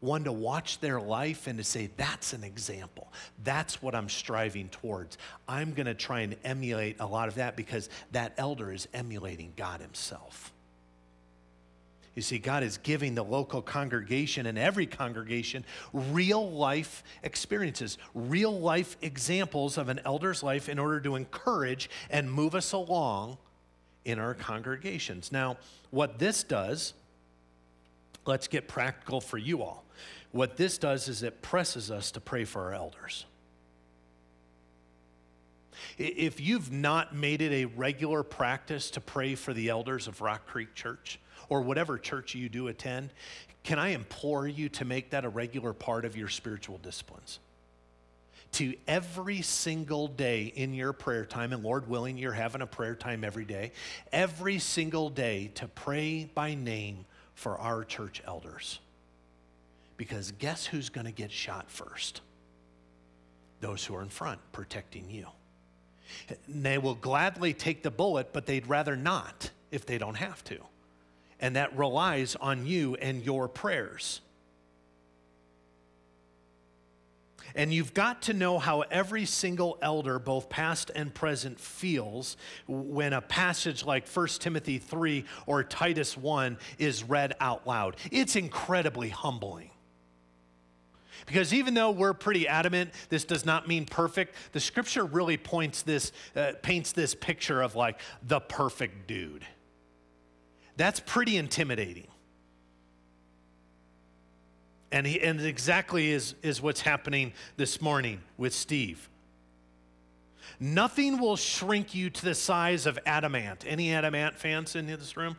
[0.00, 3.12] One to watch their life and to say, that's an example.
[3.42, 5.18] That's what I'm striving towards.
[5.48, 9.54] I'm going to try and emulate a lot of that because that elder is emulating
[9.56, 10.52] God Himself.
[12.18, 18.58] You see, God is giving the local congregation and every congregation real life experiences, real
[18.58, 23.38] life examples of an elder's life in order to encourage and move us along
[24.04, 25.30] in our congregations.
[25.30, 25.58] Now,
[25.90, 26.92] what this does,
[28.26, 29.84] let's get practical for you all.
[30.32, 33.26] What this does is it presses us to pray for our elders.
[35.96, 40.48] If you've not made it a regular practice to pray for the elders of Rock
[40.48, 43.10] Creek Church, or whatever church you do attend,
[43.64, 47.38] can I implore you to make that a regular part of your spiritual disciplines?
[48.52, 52.94] To every single day in your prayer time, and Lord willing, you're having a prayer
[52.94, 53.72] time every day,
[54.10, 58.80] every single day to pray by name for our church elders.
[59.98, 62.22] Because guess who's going to get shot first?
[63.60, 65.26] Those who are in front protecting you.
[66.48, 70.58] They will gladly take the bullet, but they'd rather not if they don't have to
[71.40, 74.20] and that relies on you and your prayers.
[77.54, 83.12] And you've got to know how every single elder, both past and present, feels when
[83.12, 87.96] a passage like 1 Timothy 3 or Titus 1 is read out loud.
[88.10, 89.70] It's incredibly humbling.
[91.26, 95.82] Because even though we're pretty adamant this does not mean perfect, the scripture really points
[95.82, 99.44] this, uh, paints this picture of like the perfect dude.
[100.78, 102.06] That's pretty intimidating.
[104.92, 109.10] And, he, and exactly is, is what's happening this morning with Steve.
[110.60, 113.58] Nothing will shrink you to the size of Ant-Man.
[113.66, 115.36] Any Ant-Man fans in this room?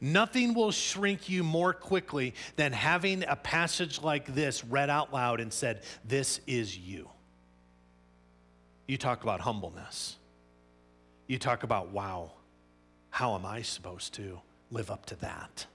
[0.00, 5.40] Nothing will shrink you more quickly than having a passage like this read out loud
[5.40, 7.10] and said, This is you.
[8.86, 10.16] You talk about humbleness.
[11.26, 12.32] You talk about, wow,
[13.10, 14.40] how am I supposed to?
[14.70, 15.66] Live up to that?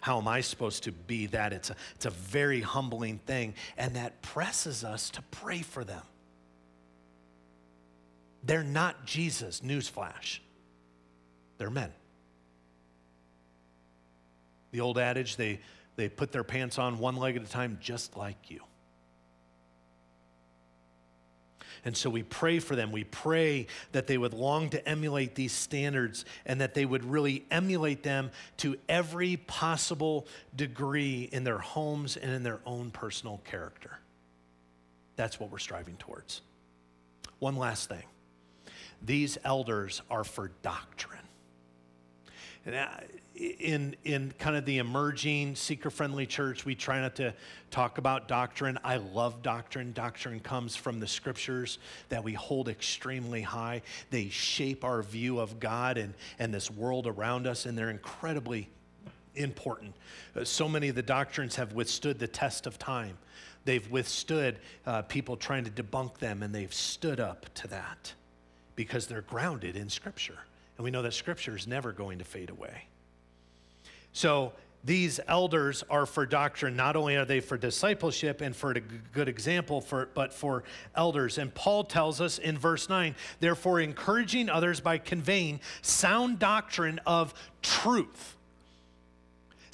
[0.00, 1.52] How am I supposed to be that?
[1.52, 6.02] It's a, it's a very humbling thing, and that presses us to pray for them.
[8.44, 10.38] They're not Jesus, newsflash.
[11.58, 11.92] They're men.
[14.70, 15.58] The old adage, they,
[15.96, 18.60] they put their pants on one leg at a time, just like you.
[21.86, 22.90] And so we pray for them.
[22.90, 27.46] We pray that they would long to emulate these standards and that they would really
[27.48, 30.26] emulate them to every possible
[30.56, 34.00] degree in their homes and in their own personal character.
[35.14, 36.42] That's what we're striving towards.
[37.38, 38.02] One last thing
[39.00, 41.20] these elders are for doctrine.
[42.66, 42.86] Uh,
[43.36, 47.34] in, in kind of the emerging seeker friendly church, we try not to
[47.70, 48.78] talk about doctrine.
[48.82, 49.92] I love doctrine.
[49.92, 53.82] Doctrine comes from the scriptures that we hold extremely high.
[54.10, 58.68] They shape our view of God and, and this world around us, and they're incredibly
[59.34, 59.94] important.
[60.34, 63.18] Uh, so many of the doctrines have withstood the test of time.
[63.66, 68.14] They've withstood uh, people trying to debunk them, and they've stood up to that
[68.76, 70.38] because they're grounded in Scripture.
[70.76, 72.84] And we know that Scripture is never going to fade away.
[74.12, 74.52] So
[74.84, 76.76] these elders are for doctrine.
[76.76, 80.64] Not only are they for discipleship and for a good example, for, but for
[80.94, 81.38] elders.
[81.38, 87.34] And Paul tells us in verse 9, therefore, encouraging others by conveying sound doctrine of
[87.62, 88.36] truth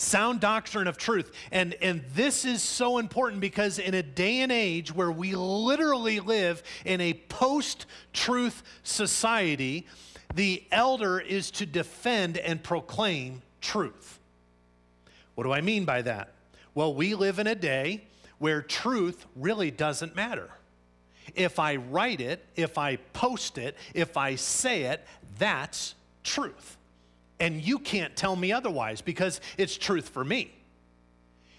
[0.03, 1.33] sound doctrine of truth.
[1.53, 6.19] And, and this is so important because in a day and age where we literally
[6.19, 9.87] live in a post truth society,
[10.35, 14.19] the elder is to defend and proclaim truth.
[15.35, 16.33] What do I mean by that?
[16.75, 18.05] Well, we live in a day
[18.39, 20.51] where truth really doesn't matter.
[21.35, 25.05] If I write it, if I post it, if I say it,
[25.39, 26.77] that's truth.
[27.39, 30.53] And you can't tell me otherwise because it's truth for me.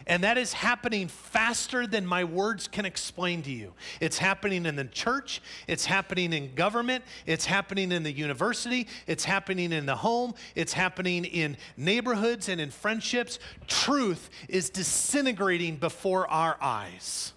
[0.08, 3.74] And that is happening faster than my words can explain to you.
[3.99, 9.24] It's happening in the church, it's happening in government, it's happening in the university, it's
[9.24, 13.39] happening in the home, it's happening in neighborhoods and in friendships.
[13.68, 17.34] Truth is disintegrating before our eyes.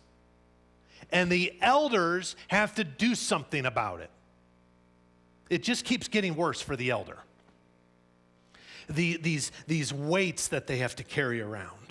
[1.12, 4.10] And the elders have to do something about it.
[5.48, 7.18] It just keeps getting worse for the elder
[8.88, 11.85] the, these, these weights that they have to carry around.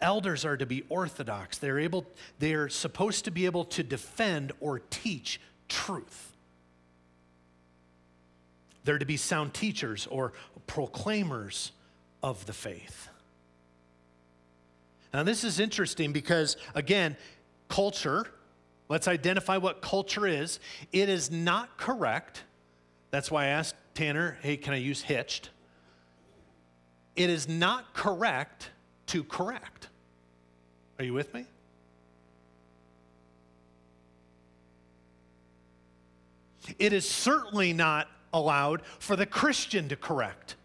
[0.00, 1.58] Elders are to be orthodox.
[1.58, 2.06] They're able,
[2.38, 6.32] they're supposed to be able to defend or teach truth.
[8.84, 10.32] They're to be sound teachers or
[10.66, 11.72] proclaimers
[12.22, 13.08] of the faith.
[15.12, 17.16] Now, this is interesting because, again,
[17.68, 18.26] culture,
[18.88, 20.60] let's identify what culture is.
[20.92, 22.44] It is not correct.
[23.10, 25.50] That's why I asked Tanner, hey, can I use hitched?
[27.16, 28.70] It is not correct
[29.08, 29.88] to correct.
[30.98, 31.44] Are you with me?
[36.78, 40.56] It is certainly not allowed for the Christian to correct.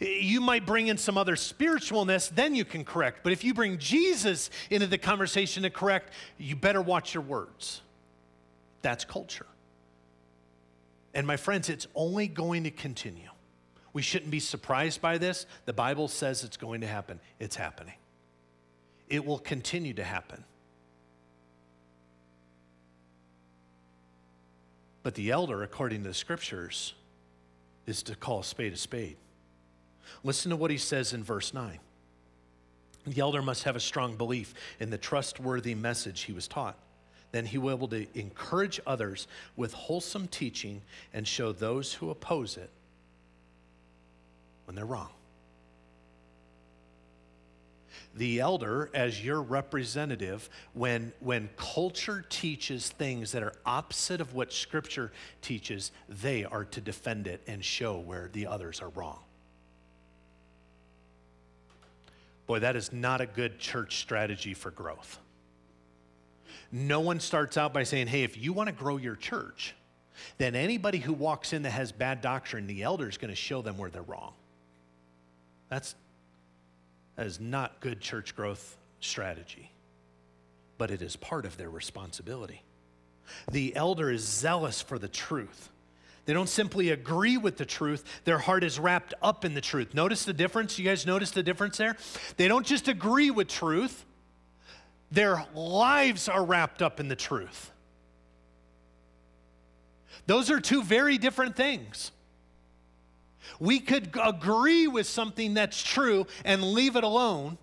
[0.00, 3.20] You might bring in some other spiritualness, then you can correct.
[3.24, 7.82] But if you bring Jesus into the conversation to correct, you better watch your words.
[8.82, 9.46] That's culture.
[11.14, 13.27] And my friends, it's only going to continue.
[13.98, 15.44] We shouldn't be surprised by this.
[15.64, 17.18] The Bible says it's going to happen.
[17.40, 17.94] It's happening.
[19.08, 20.44] It will continue to happen.
[25.02, 26.94] But the elder, according to the scriptures,
[27.86, 29.16] is to call a spade a spade.
[30.22, 31.80] Listen to what he says in verse 9.
[33.04, 36.78] The elder must have a strong belief in the trustworthy message he was taught
[37.30, 40.80] then he will be able to encourage others with wholesome teaching
[41.12, 42.70] and show those who oppose it
[44.68, 45.08] when they're wrong.
[48.14, 54.52] The elder, as your representative, when, when culture teaches things that are opposite of what
[54.52, 55.10] Scripture
[55.40, 59.20] teaches, they are to defend it and show where the others are wrong.
[62.46, 65.18] Boy, that is not a good church strategy for growth.
[66.70, 69.74] No one starts out by saying, hey, if you want to grow your church,
[70.36, 73.62] then anybody who walks in that has bad doctrine, the elder is going to show
[73.62, 74.34] them where they're wrong.
[75.68, 75.94] That's,
[77.16, 79.70] that is not good church growth strategy,
[80.78, 82.62] but it is part of their responsibility.
[83.50, 85.70] The elder is zealous for the truth.
[86.24, 89.94] They don't simply agree with the truth, their heart is wrapped up in the truth.
[89.94, 90.78] Notice the difference?
[90.78, 91.96] You guys notice the difference there?
[92.36, 94.04] They don't just agree with truth,
[95.10, 97.70] their lives are wrapped up in the truth.
[100.26, 102.12] Those are two very different things.
[103.58, 107.58] We could agree with something that's true and leave it alone,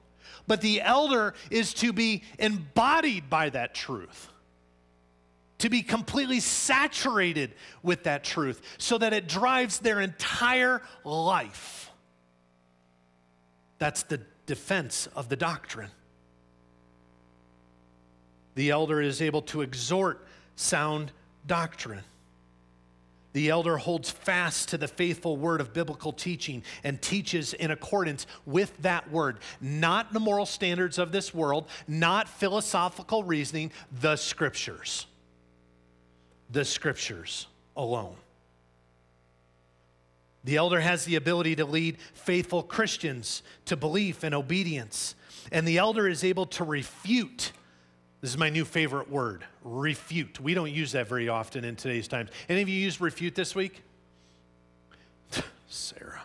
[0.48, 4.30] but the elder is to be embodied by that truth,
[5.60, 7.54] to be completely saturated
[7.84, 11.92] with that truth so that it drives their entire life.
[13.78, 15.92] That's the defense of the doctrine
[18.56, 21.12] the elder is able to exhort sound
[21.46, 22.04] doctrine.
[23.36, 28.28] The elder holds fast to the faithful word of biblical teaching and teaches in accordance
[28.46, 35.06] with that word, not the moral standards of this world, not philosophical reasoning, the scriptures.
[36.50, 38.16] the scriptures alone.
[40.46, 45.14] The elder has the ability to lead faithful Christians to belief and obedience.
[45.52, 47.52] And the elder is able to refute.
[48.22, 50.40] This is my new favorite word refute.
[50.40, 52.30] We don't use that very often in today's times.
[52.50, 53.82] Any of you used refute this week?
[55.68, 56.22] Sarah.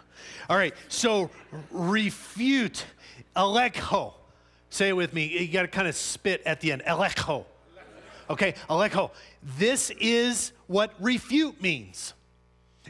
[0.48, 1.30] All right, so
[1.70, 2.84] refute,
[3.36, 4.14] elegho.
[4.70, 5.26] Say it with me.
[5.26, 6.82] You got to kind of spit at the end.
[6.86, 7.44] Elegho.
[8.28, 9.10] Okay, elegho.
[9.58, 12.14] This is what refute means.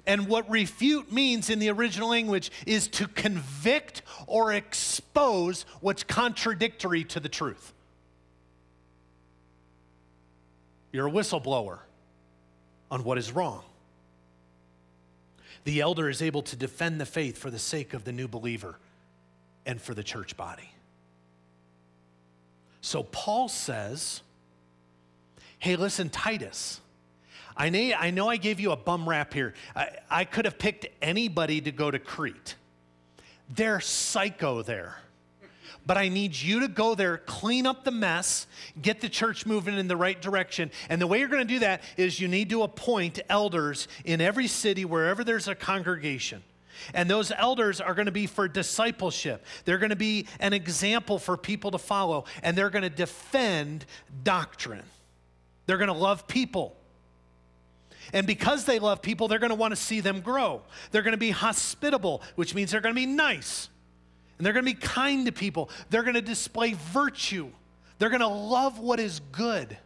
[0.07, 7.05] And what refute means in the original language is to convict or expose what's contradictory
[7.05, 7.73] to the truth.
[10.93, 11.78] You're a whistleblower
[12.91, 13.62] on what is wrong.
[15.64, 18.76] The elder is able to defend the faith for the sake of the new believer
[19.66, 20.70] and for the church body.
[22.80, 24.22] So Paul says,
[25.59, 26.80] hey, listen, Titus
[27.61, 29.53] I know, I know I gave you a bum rap here.
[29.76, 32.55] I, I could have picked anybody to go to Crete.
[33.51, 34.97] They're psycho there.
[35.87, 38.47] But I need you to go there, clean up the mess,
[38.81, 40.71] get the church moving in the right direction.
[40.89, 44.21] And the way you're going to do that is you need to appoint elders in
[44.21, 46.43] every city, wherever there's a congregation.
[46.95, 49.45] And those elders are going to be for discipleship.
[49.64, 53.85] They're going to be an example for people to follow, and they're going to defend
[54.23, 54.85] doctrine.
[55.66, 56.77] They're going to love people.
[58.12, 60.62] And because they love people, they're going to want to see them grow.
[60.91, 63.68] They're going to be hospitable, which means they're going to be nice.
[64.41, 65.68] And they're going to be kind to people.
[65.91, 67.51] They're going to display virtue.
[67.99, 69.76] They're going to love what is good.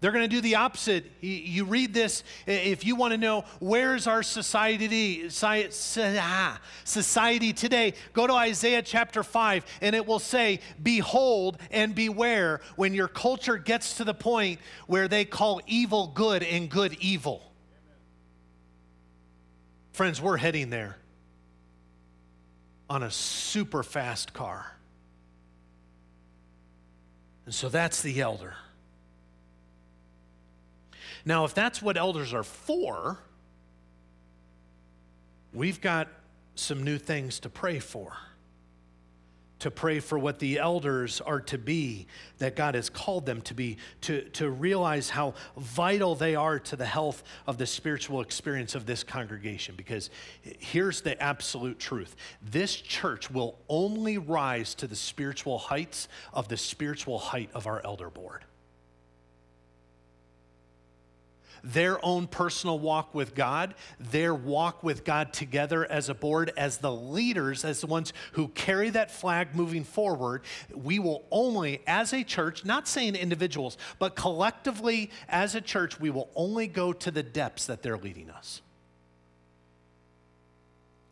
[0.00, 1.04] They're going to do the opposite.
[1.20, 8.26] You read this if you want to know where's our society ah, society today, go
[8.26, 13.98] to Isaiah chapter 5 and it will say, "Behold and beware when your culture gets
[13.98, 14.58] to the point
[14.88, 17.52] where they call evil good and good evil."
[19.92, 20.96] Friends, we're heading there
[22.94, 24.76] on a super fast car.
[27.44, 28.54] And so that's the elder.
[31.24, 33.18] Now, if that's what elders are for,
[35.52, 36.06] we've got
[36.54, 38.12] some new things to pray for.
[39.64, 42.06] To pray for what the elders are to be,
[42.36, 46.76] that God has called them to be, to, to realize how vital they are to
[46.76, 49.74] the health of the spiritual experience of this congregation.
[49.74, 50.10] Because
[50.42, 56.58] here's the absolute truth this church will only rise to the spiritual heights of the
[56.58, 58.44] spiritual height of our elder board.
[61.64, 66.78] Their own personal walk with God, their walk with God together as a board, as
[66.78, 70.42] the leaders, as the ones who carry that flag moving forward,
[70.74, 76.10] we will only, as a church, not saying individuals, but collectively as a church, we
[76.10, 78.60] will only go to the depths that they're leading us.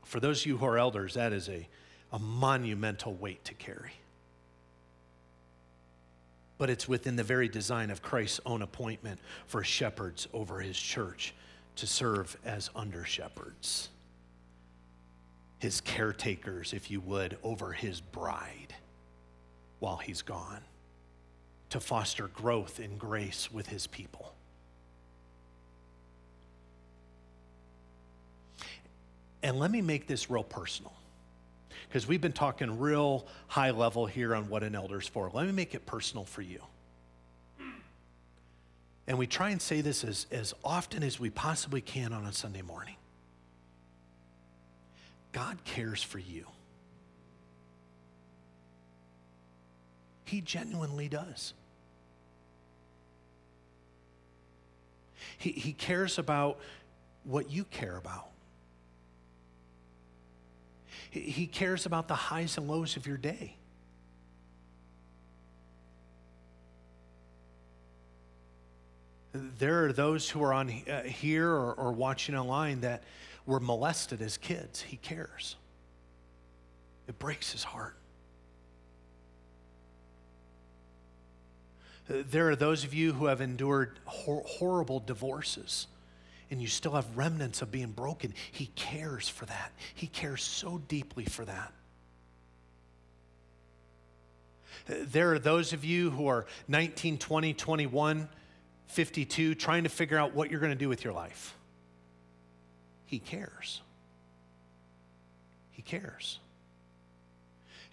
[0.04, 1.66] For those of you who are elders, that is a,
[2.12, 3.92] a monumental weight to carry
[6.62, 11.34] but it's within the very design of Christ's own appointment for shepherds over his church
[11.74, 13.88] to serve as under shepherds,
[15.58, 18.76] his caretakers, if you would, over his bride
[19.80, 20.60] while he's gone,
[21.70, 24.32] to foster growth in grace with his people.
[29.42, 30.92] And let me make this real personal
[31.92, 35.30] because we've been talking real high level here on what an elder's for.
[35.30, 36.62] Let me make it personal for you.
[39.06, 42.32] And we try and say this as, as often as we possibly can on a
[42.32, 42.96] Sunday morning.
[45.32, 46.46] God cares for you.
[50.24, 51.52] He genuinely does.
[55.36, 56.58] He, he cares about
[57.24, 58.31] what you care about.
[61.12, 63.56] He cares about the highs and lows of your day.
[69.34, 73.02] There are those who are on uh, here or, or watching online that
[73.44, 74.80] were molested as kids.
[74.80, 75.56] He cares.
[77.06, 77.96] It breaks his heart.
[82.08, 85.88] There are those of you who have endured hor- horrible divorces
[86.52, 89.72] and you still have remnants of being broken, He cares for that.
[89.94, 91.72] He cares so deeply for that.
[94.86, 98.28] There are those of you who are 19, 20, 21,
[98.86, 101.56] 52, trying to figure out what you're going to do with your life.
[103.06, 103.80] He cares.
[105.70, 106.38] He cares.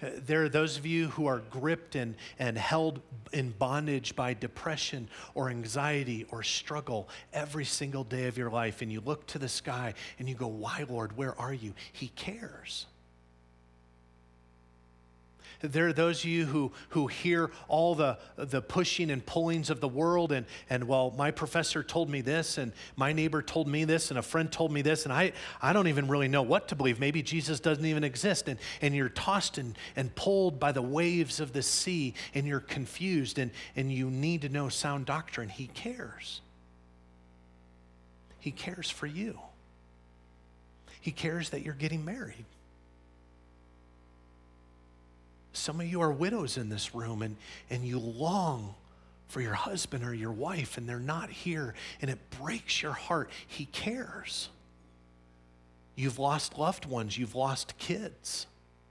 [0.01, 3.01] Uh, There are those of you who are gripped and, and held
[3.33, 8.81] in bondage by depression or anxiety or struggle every single day of your life.
[8.81, 11.17] And you look to the sky and you go, Why, Lord?
[11.17, 11.73] Where are you?
[11.91, 12.85] He cares.
[15.61, 19.81] There are those of you who, who hear all the, the pushing and pullings of
[19.81, 23.83] the world, and, and well, my professor told me this, and my neighbor told me
[23.83, 26.69] this, and a friend told me this, and I, I don't even really know what
[26.69, 26.99] to believe.
[26.99, 31.41] Maybe Jesus doesn't even exist, and, and you're tossed and, and pulled by the waves
[31.41, 35.49] of the sea, and you're confused, and, and you need to know sound doctrine.
[35.49, 36.39] He cares.
[38.39, 39.37] He cares for you,
[41.01, 42.45] He cares that you're getting married.
[45.53, 47.35] Some of you are widows in this room and,
[47.69, 48.75] and you long
[49.27, 53.29] for your husband or your wife and they're not here and it breaks your heart.
[53.47, 54.49] He cares.
[55.95, 58.47] You've lost loved ones, you've lost kids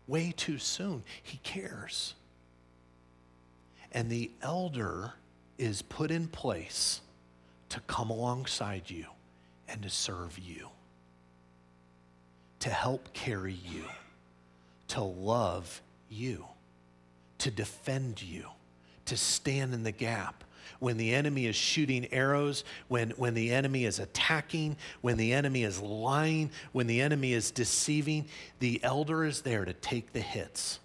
[0.09, 1.05] way too soon.
[1.23, 2.15] He cares.
[3.93, 5.13] And the elder
[5.59, 7.01] is put in place
[7.69, 9.07] to come alongside you
[9.69, 10.69] and to serve you,
[12.61, 13.85] to help carry you,
[14.89, 16.45] to love you,
[17.39, 18.47] to defend you,
[19.07, 20.45] to stand in the gap.
[20.81, 25.65] When the enemy is shooting arrows, when, when the enemy is attacking, when the enemy
[25.65, 28.27] is lying, when the enemy is deceiving,
[28.61, 30.79] the elder is there to take the hits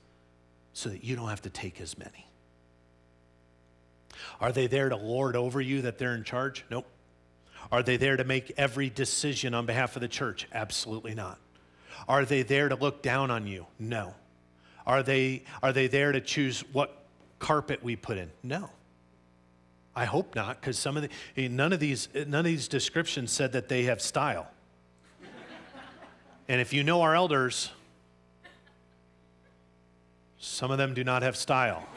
[0.74, 2.28] so that you don't have to take as many.
[4.42, 6.66] Are they there to lord over you that they're in charge?
[6.72, 6.88] Nope.
[7.72, 10.48] Are they there to make every decision on behalf of the church?
[10.54, 11.40] Absolutely not.
[12.08, 13.68] Are they there to look down on you?
[13.80, 14.16] No.
[14.86, 17.06] Are they, are they there to choose what
[17.40, 18.30] carpet we put in?
[18.42, 18.70] No.
[19.96, 22.68] I hope not, because some of the eh, none of these eh, none of these
[22.68, 24.48] descriptions said that they have style.
[26.48, 27.70] and if you know our elders,
[30.40, 31.88] some of them do not have style.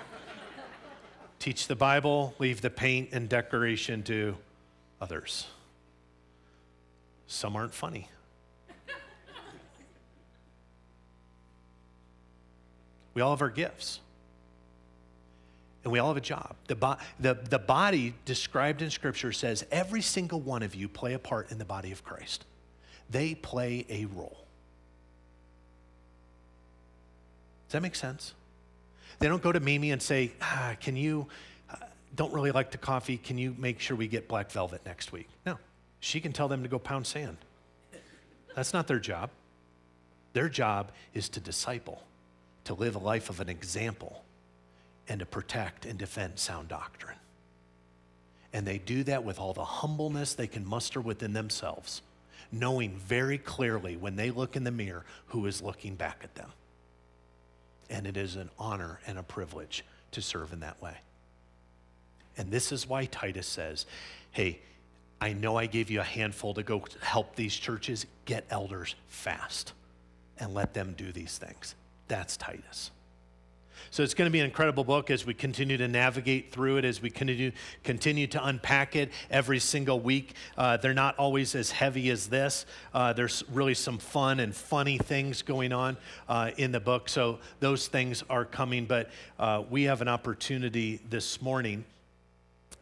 [1.38, 4.36] Teach the Bible, leave the paint and decoration to
[5.00, 5.46] others.
[7.26, 8.08] Some aren't funny.
[13.16, 14.00] We all have our gifts.
[15.82, 16.54] And we all have a job.
[16.66, 21.14] The, bo- the, the body described in Scripture says every single one of you play
[21.14, 22.44] a part in the body of Christ.
[23.08, 24.36] They play a role.
[27.68, 28.34] Does that make sense?
[29.18, 31.26] They don't go to Mimi and say, ah, Can you,
[31.70, 31.76] uh,
[32.14, 33.16] don't really like the coffee.
[33.16, 35.30] Can you make sure we get black velvet next week?
[35.46, 35.56] No.
[36.00, 37.38] She can tell them to go pound sand.
[38.54, 39.30] That's not their job.
[40.34, 42.02] Their job is to disciple,
[42.66, 44.22] to live a life of an example,
[45.08, 47.16] and to protect and defend sound doctrine.
[48.52, 52.02] And they do that with all the humbleness they can muster within themselves,
[52.50, 56.50] knowing very clearly when they look in the mirror who is looking back at them.
[57.90, 60.96] And it is an honor and a privilege to serve in that way.
[62.36, 63.86] And this is why Titus says,
[64.32, 64.60] hey,
[65.20, 69.72] I know I gave you a handful to go help these churches get elders fast
[70.38, 71.74] and let them do these things.
[72.08, 72.90] That's Titus.
[73.90, 76.84] So it's going to be an incredible book as we continue to navigate through it,
[76.84, 77.52] as we continue,
[77.84, 80.34] continue to unpack it every single week.
[80.58, 82.66] Uh, they're not always as heavy as this.
[82.92, 85.96] Uh, there's really some fun and funny things going on
[86.28, 87.08] uh, in the book.
[87.08, 88.86] So those things are coming.
[88.86, 91.84] But uh, we have an opportunity this morning.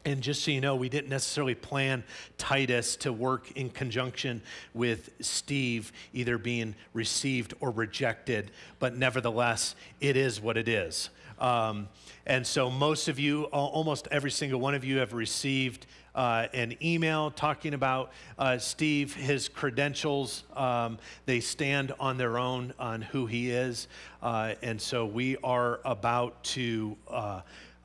[0.07, 2.05] And just so you know, we didn't necessarily plan
[2.37, 4.43] Titus to work in conjunction
[4.75, 11.09] with Steve, either being received or rejected, but nevertheless, it is what it is.
[11.39, 11.89] Um,
[12.27, 16.77] and so, most of you, almost every single one of you, have received uh, an
[16.83, 20.45] email talking about uh, Steve, his credentials.
[20.55, 23.89] Um, they stand on their own on who he is.
[24.23, 26.97] Uh, and so, we are about to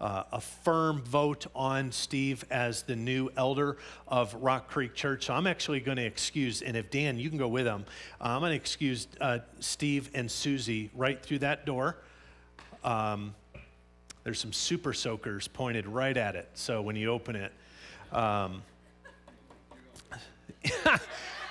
[0.02, 3.78] uh, a firm vote on Steve as the new elder
[4.08, 5.26] of Rock Creek Church.
[5.26, 7.86] So I'm actually going to excuse, and if Dan, you can go with him,
[8.22, 11.98] uh, I'm going to excuse uh, Steve and Susie right through that door.
[12.84, 13.36] Um,
[14.24, 16.50] there's some super soakers pointed right at it.
[16.54, 17.52] So when you open it,
[18.12, 18.62] um,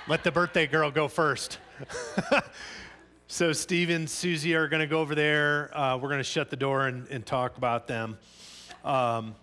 [0.07, 1.59] let the birthday girl go first.
[3.27, 5.75] so Steve and Susie are going to go over there.
[5.77, 8.17] Uh, we're going to shut the door and, and talk about them.
[8.83, 9.35] Um,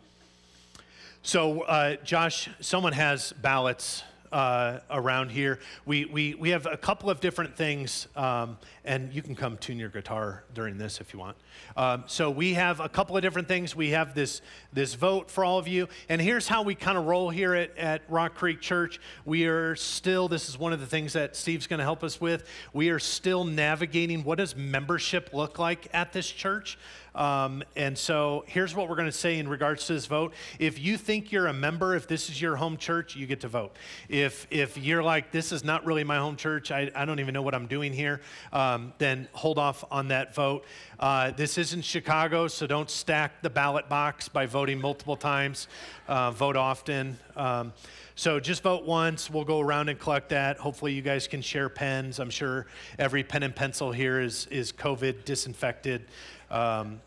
[1.22, 5.58] so, uh, Josh, someone has ballots uh, around here.
[5.84, 9.78] We, we, we have a couple of different things, um, and you can come tune
[9.78, 11.36] your guitar during this if you want.
[11.76, 13.74] Um, so we have a couple of different things.
[13.74, 17.06] We have this, this vote for all of you, and here's how we kind of
[17.06, 19.00] roll here at, at Rock Creek Church.
[19.24, 22.20] We are still, this is one of the things that Steve's going to help us
[22.20, 26.78] with, we are still navigating what does membership look like at this church.
[27.16, 30.34] Um, and so here's what we're going to say in regards to this vote.
[30.58, 33.48] If you think you're a member, if this is your home church, you get to
[33.48, 33.74] vote.
[34.08, 37.32] If, if you're like, this is not really my home church, I, I don't even
[37.32, 38.20] know what I'm doing here,
[38.52, 40.64] um, then hold off on that vote.
[41.00, 45.68] Uh, this isn't Chicago, so don't stack the ballot box by voting multiple times.
[46.06, 47.18] Uh, vote often.
[47.34, 47.72] Um,
[48.18, 49.28] so just vote once.
[49.28, 50.56] We'll go around and collect that.
[50.56, 52.18] Hopefully, you guys can share pens.
[52.18, 52.66] I'm sure
[52.98, 56.06] every pen and pencil here is, is COVID disinfected.
[56.50, 57.02] Um,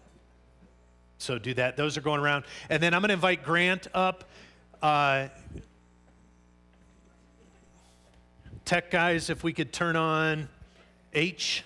[1.17, 1.77] so do that.
[1.77, 2.45] Those are going around.
[2.69, 4.25] And then I'm going to invite Grant up.
[4.83, 5.29] Uh,
[8.63, 10.47] tech guys, if we could turn on
[11.11, 11.63] H.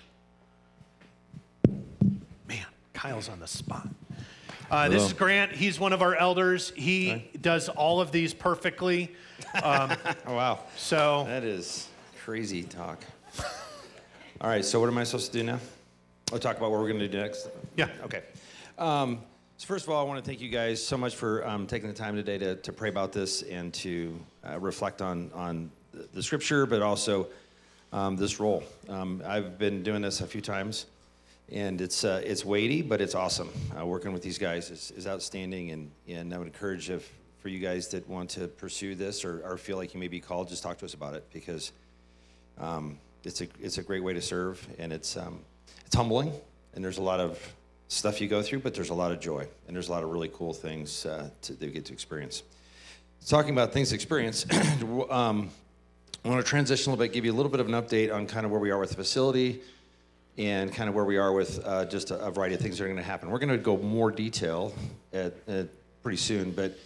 [2.48, 2.64] Man,
[2.94, 3.88] Kyle's on the spot.
[4.74, 5.52] Uh, this is Grant.
[5.52, 6.72] He's one of our elders.
[6.74, 9.14] He does all of these perfectly.
[9.62, 9.92] Um,
[10.26, 10.58] wow.
[10.76, 11.86] So that is
[12.24, 13.04] crazy talk.
[14.40, 14.64] All right.
[14.64, 15.60] So what am I supposed to do now?
[16.32, 17.50] I'll talk about what we're going to do next.
[17.76, 17.86] Yeah.
[18.02, 18.24] Okay.
[18.76, 19.20] Um,
[19.58, 21.88] so first of all, I want to thank you guys so much for um, taking
[21.88, 25.70] the time today to, to pray about this and to uh, reflect on on
[26.12, 27.28] the scripture, but also
[27.92, 28.64] um, this role.
[28.88, 30.86] Um, I've been doing this a few times,
[31.52, 33.50] and it's uh, it's weighty, but it's awesome.
[33.78, 37.48] Uh, working with these guys is, is outstanding, and and I would encourage if for
[37.48, 40.48] you guys that want to pursue this or, or feel like you may be called,
[40.48, 41.72] just talk to us about it because
[42.58, 45.40] um, it's a it's a great way to serve, and it's um,
[45.84, 46.32] it's humbling,
[46.74, 47.38] and there's a lot of
[47.88, 50.10] stuff you go through, but there's a lot of joy, and there's a lot of
[50.10, 52.42] really cool things uh, to, that you get to experience.
[53.26, 54.46] Talking about things to experience,
[55.10, 55.50] um,
[56.24, 58.12] I want to transition a little bit, give you a little bit of an update
[58.12, 59.60] on kind of where we are with the facility
[60.36, 62.84] and kind of where we are with uh, just a, a, variety of things that
[62.84, 63.30] are going to happen.
[63.30, 64.74] We're going to go more detail
[65.12, 65.68] at, at
[66.02, 66.76] pretty soon, but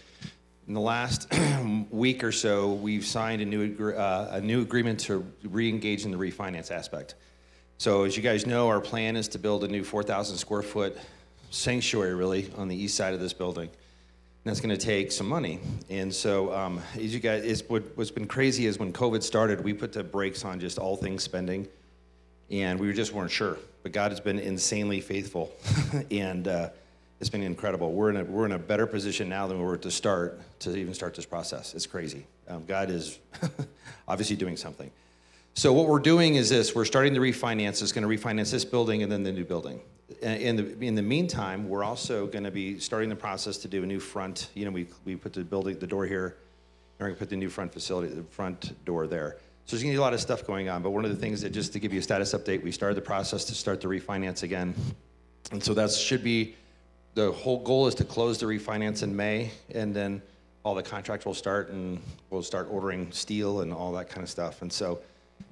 [0.66, 1.32] in the last
[1.90, 6.18] week or so, we've signed a new, uh, a new agreement to re-engage in the
[6.18, 7.14] refinance aspect.
[7.78, 10.98] So as you guys know, our plan is to build a new 4,000 square foot
[11.50, 13.68] sanctuary, really, on the east side of this building.
[13.68, 15.60] And that's going to take some money.
[15.88, 19.72] And so, um, as you guys, what, what's been crazy is when COVID started, we
[19.72, 21.66] put the brakes on just all things spending,
[22.50, 23.58] and we just weren't sure.
[23.82, 25.52] But God has been insanely faithful,
[26.10, 26.70] and uh,
[27.20, 27.92] it's been incredible.
[27.92, 30.76] We're in a we're in a better position now than we were to start to
[30.76, 31.74] even start this process.
[31.74, 32.26] It's crazy.
[32.48, 33.18] Um, God is
[34.08, 34.90] obviously doing something.
[35.54, 37.82] So what we're doing is this: we're starting to refinance.
[37.82, 39.80] It's going to refinance this building and then the new building.
[40.22, 43.82] In the in the meantime, we're also going to be starting the process to do
[43.82, 44.50] a new front.
[44.54, 46.26] You know, we we put the building the door here.
[46.26, 49.36] and We're going to put the new front facility, the front door there.
[49.68, 50.82] So there's going to be a lot of stuff going on.
[50.82, 52.94] But one of the things that just to give you a status update, we started
[52.94, 54.74] the process to start the refinance again,
[55.52, 56.54] and so that should be
[57.12, 60.22] the whole goal is to close the refinance in May, and then
[60.64, 62.00] all the contracts will start, and
[62.30, 64.62] we'll start ordering steel and all that kind of stuff.
[64.62, 65.00] And so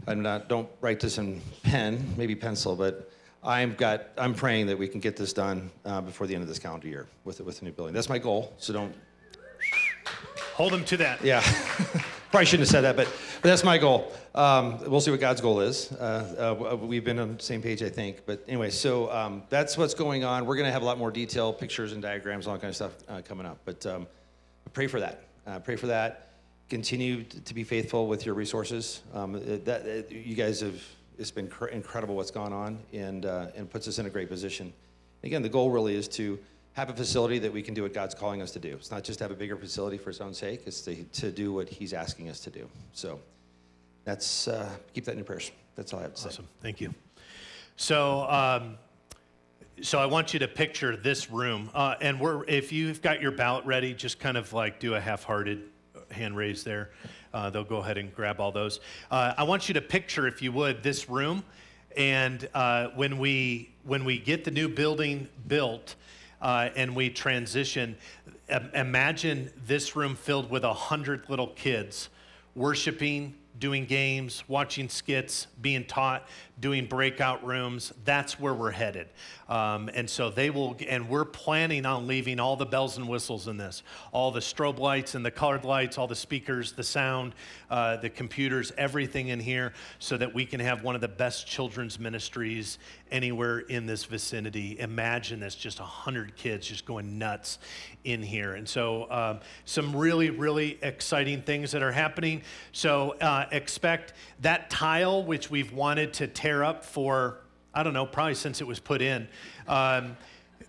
[0.07, 3.11] I'm not, don't write this in pen, maybe pencil, but
[3.45, 6.49] I'm got, I'm praying that we can get this done uh, before the end of
[6.49, 7.93] this calendar year with, with the new building.
[7.93, 8.95] That's my goal, so don't.
[10.57, 11.23] Hold them to that.
[11.23, 11.41] Yeah.
[12.31, 13.07] Probably shouldn't have said that, but,
[13.41, 14.13] but that's my goal.
[14.35, 15.93] Um, we'll see what God's goal is.
[15.93, 18.27] Uh, uh, we've been on the same page, I think.
[18.27, 20.47] But anyway, so um, that's what's going on.
[20.47, 22.77] We're going to have a lot more detail, pictures and diagrams, all that kind of
[22.77, 23.59] stuff uh, coming up.
[23.65, 24.07] But um,
[24.73, 25.23] pray for that.
[25.47, 26.27] Uh, pray for that
[26.69, 29.03] continue to be faithful with your resources.
[29.15, 29.33] Um,
[29.65, 30.83] that, you guys have,
[31.19, 34.29] it's been cr- incredible what's gone on and, uh, and puts us in a great
[34.29, 34.73] position.
[35.23, 36.39] Again, the goal really is to
[36.77, 38.75] have a facility that we can do what God's calling us to do.
[38.75, 41.33] It's not just to have a bigger facility for its own sake, it's to, to
[41.33, 42.69] do what He's asking us to do.
[42.93, 43.19] So
[44.05, 45.51] that's, uh, keep that in your prayers.
[45.75, 46.29] That's all I have to say.
[46.29, 46.47] Awesome.
[46.61, 46.95] Thank you.
[47.77, 48.77] So, um,
[49.81, 53.31] so I want you to picture this room, uh, and we're, if you've got your
[53.31, 55.63] ballot ready, just kind of like do a half-hearted
[56.11, 56.91] hand raise there.
[57.33, 58.81] Uh, they'll go ahead and grab all those.
[59.11, 61.43] Uh, I want you to picture, if you would, this room.
[61.97, 65.95] And uh, when, we, when we get the new building built
[66.41, 67.97] uh, and we transition,
[68.75, 72.09] imagine this room filled with a hundred little kids
[72.55, 76.27] worshiping, doing games, watching skits, being taught,
[76.59, 77.93] doing breakout rooms.
[78.05, 79.09] That's where we're headed.
[79.49, 83.47] Um, and so they will, and we're planning on leaving all the bells and whistles
[83.47, 83.83] in this
[84.13, 87.35] all the strobe lights and the colored lights, all the speakers, the sound,
[87.71, 91.47] uh, the computers, everything in here, so that we can have one of the best
[91.47, 92.79] children's ministries
[93.11, 94.79] anywhere in this vicinity.
[94.81, 97.59] Imagine this just 100 kids just going nuts
[98.05, 98.55] in here.
[98.55, 102.43] And so, um, some really, really exciting things that are happening.
[102.73, 107.41] So, uh, expect that tile, which we've wanted to tear up for,
[107.75, 109.27] I don't know, probably since it was put in.
[109.67, 110.17] Um,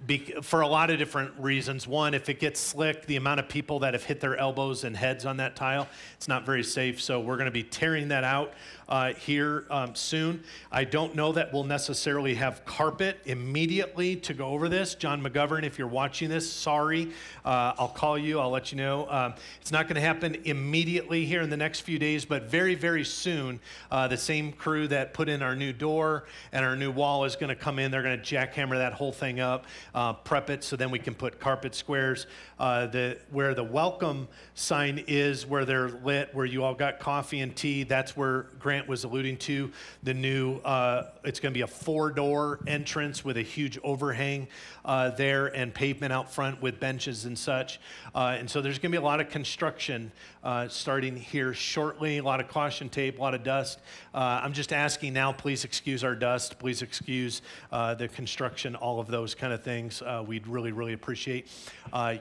[0.07, 1.87] be, for a lot of different reasons.
[1.87, 4.97] One, if it gets slick, the amount of people that have hit their elbows and
[4.97, 6.99] heads on that tile, it's not very safe.
[6.99, 8.53] So we're going to be tearing that out
[8.89, 10.43] uh, here um, soon.
[10.71, 14.95] I don't know that we'll necessarily have carpet immediately to go over this.
[14.95, 17.11] John McGovern, if you're watching this, sorry.
[17.43, 19.09] Uh, I'll call you, I'll let you know.
[19.09, 22.75] Um, it's not going to happen immediately here in the next few days, but very,
[22.75, 23.59] very soon,
[23.91, 27.35] uh, the same crew that put in our new door and our new wall is
[27.35, 27.91] going to come in.
[27.91, 31.13] They're going to jackhammer that whole thing up, uh, prep it so then we can
[31.13, 32.27] put carpet squares.
[32.59, 37.41] Uh, the, where the welcome sign is, where they're lit, where you all got coffee
[37.41, 38.47] and tea, that's where
[38.77, 39.71] Grant was alluding to,
[40.03, 44.47] the new, uh, it's going to be a four door entrance with a huge overhang
[44.85, 47.79] uh, there and pavement out front with benches and such.
[48.13, 50.11] Uh, and so there's going to be a lot of construction
[50.43, 53.79] uh, starting here shortly, a lot of caution tape, a lot of dust.
[54.13, 59.07] Uh, I'm just asking now, please excuse our dust, please excuse the construction, all of
[59.07, 60.03] those kind of things.
[60.27, 61.47] we'd really, really appreciate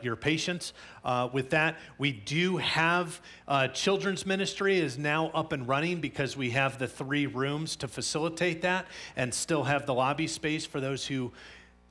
[0.03, 0.73] your patience.
[1.33, 3.21] with that, we do have
[3.75, 7.89] children's ministry is now up and running because we we have the three rooms to
[7.89, 8.87] facilitate that
[9.17, 11.33] and still have the lobby space for those who,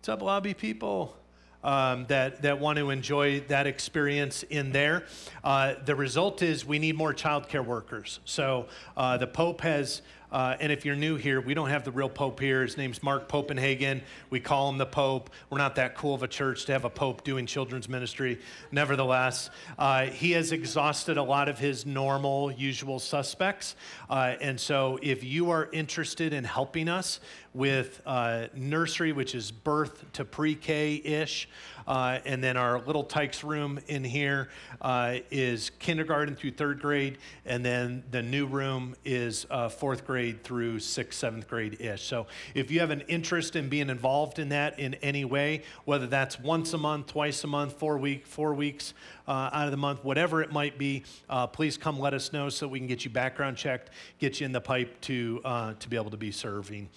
[0.06, 1.18] what's lobby people?
[1.62, 5.04] Um, that, that want to enjoy that experience in there.
[5.44, 8.22] Uh, the result is we need more childcare workers.
[8.24, 10.04] So uh, the Pope has
[10.36, 12.62] uh, and if you're new here, we don't have the real Pope here.
[12.62, 14.02] His name's Mark Popenhagen.
[14.30, 15.30] We call him the Pope.
[15.50, 18.42] We're not that cool of a church to have a Pope doing children's ministry.
[18.70, 23.78] Nevertheless, uh, he has exhausted a lot of his normal, usual suspects.
[24.10, 27.22] Uh, and so if you are interested in helping us
[27.56, 31.48] with uh, nursery, which is birth to pre K ish,
[31.88, 34.50] uh, and then our little Tykes room in here
[34.82, 37.18] uh, is kindergarten through third grade.
[37.46, 42.04] And then the new room is uh, fourth grade through sixth, seventh grade ish.
[42.04, 46.08] So if you have an interest in being involved in that in any way, whether
[46.08, 48.94] that's once a month, twice a month, four week, four weeks
[49.34, 52.68] out of the month, whatever it might be, uh, please come let us know so
[52.68, 55.96] we can get you background checked, get you in the pipe to, uh, to be
[55.96, 56.90] able to be serving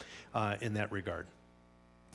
[0.60, 1.26] in that regard.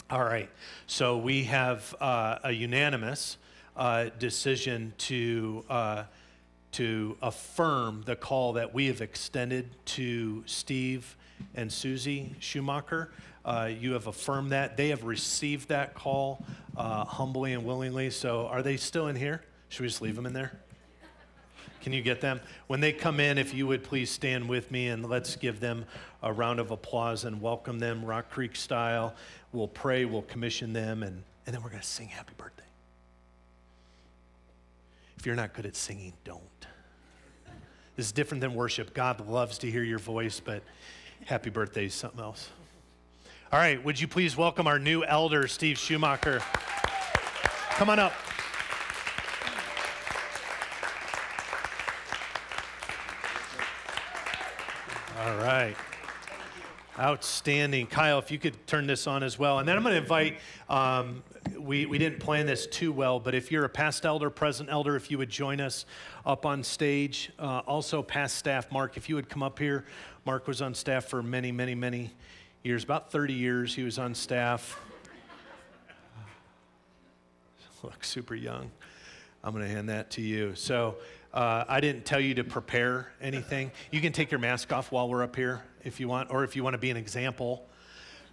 [0.10, 0.50] All right.
[0.86, 3.38] So we have uh, a unanimous
[3.76, 6.04] uh, decision to, uh,
[6.74, 11.16] to affirm the call that we have extended to Steve
[11.56, 13.12] and Susie Schumacher.
[13.44, 14.78] Uh, you have affirmed that.
[14.78, 16.46] They have received that call
[16.78, 18.10] uh, humbly and willingly.
[18.10, 19.42] So are they still in here?
[19.74, 20.52] Should we just leave them in there?
[21.82, 22.42] Can you get them?
[22.68, 25.86] When they come in, if you would please stand with me and let's give them
[26.22, 29.16] a round of applause and welcome them Rock Creek style.
[29.52, 32.62] We'll pray, we'll commission them, and, and then we're going to sing happy birthday.
[35.18, 36.40] If you're not good at singing, don't.
[37.96, 38.94] This is different than worship.
[38.94, 40.62] God loves to hear your voice, but
[41.26, 42.52] happy birthday is something else.
[43.52, 46.44] All right, would you please welcome our new elder, Steve Schumacher?
[47.72, 48.14] Come on up.
[55.24, 55.76] All right.
[57.00, 57.88] Outstanding.
[57.88, 59.58] Kyle, if you could turn this on as well.
[59.58, 60.38] And then I'm going to invite,
[60.70, 61.24] um,
[61.58, 64.96] we, we didn't plan this too well, but if you're a past elder, present elder,
[64.96, 65.88] if you would join us
[66.24, 67.32] up on stage.
[67.40, 69.86] Uh, also, past staff, Mark, if you would come up here.
[70.24, 72.12] Mark was on staff for many, many, many
[72.64, 74.80] years, about 30 years he was on staff.
[77.82, 78.72] Look super young.
[79.44, 80.54] I'm going to hand that to you.
[80.56, 80.96] So,
[81.34, 83.72] uh, I didn't tell you to prepare anything.
[83.92, 86.56] You can take your mask off while we're up here if you want, or if
[86.56, 87.66] you want to be an example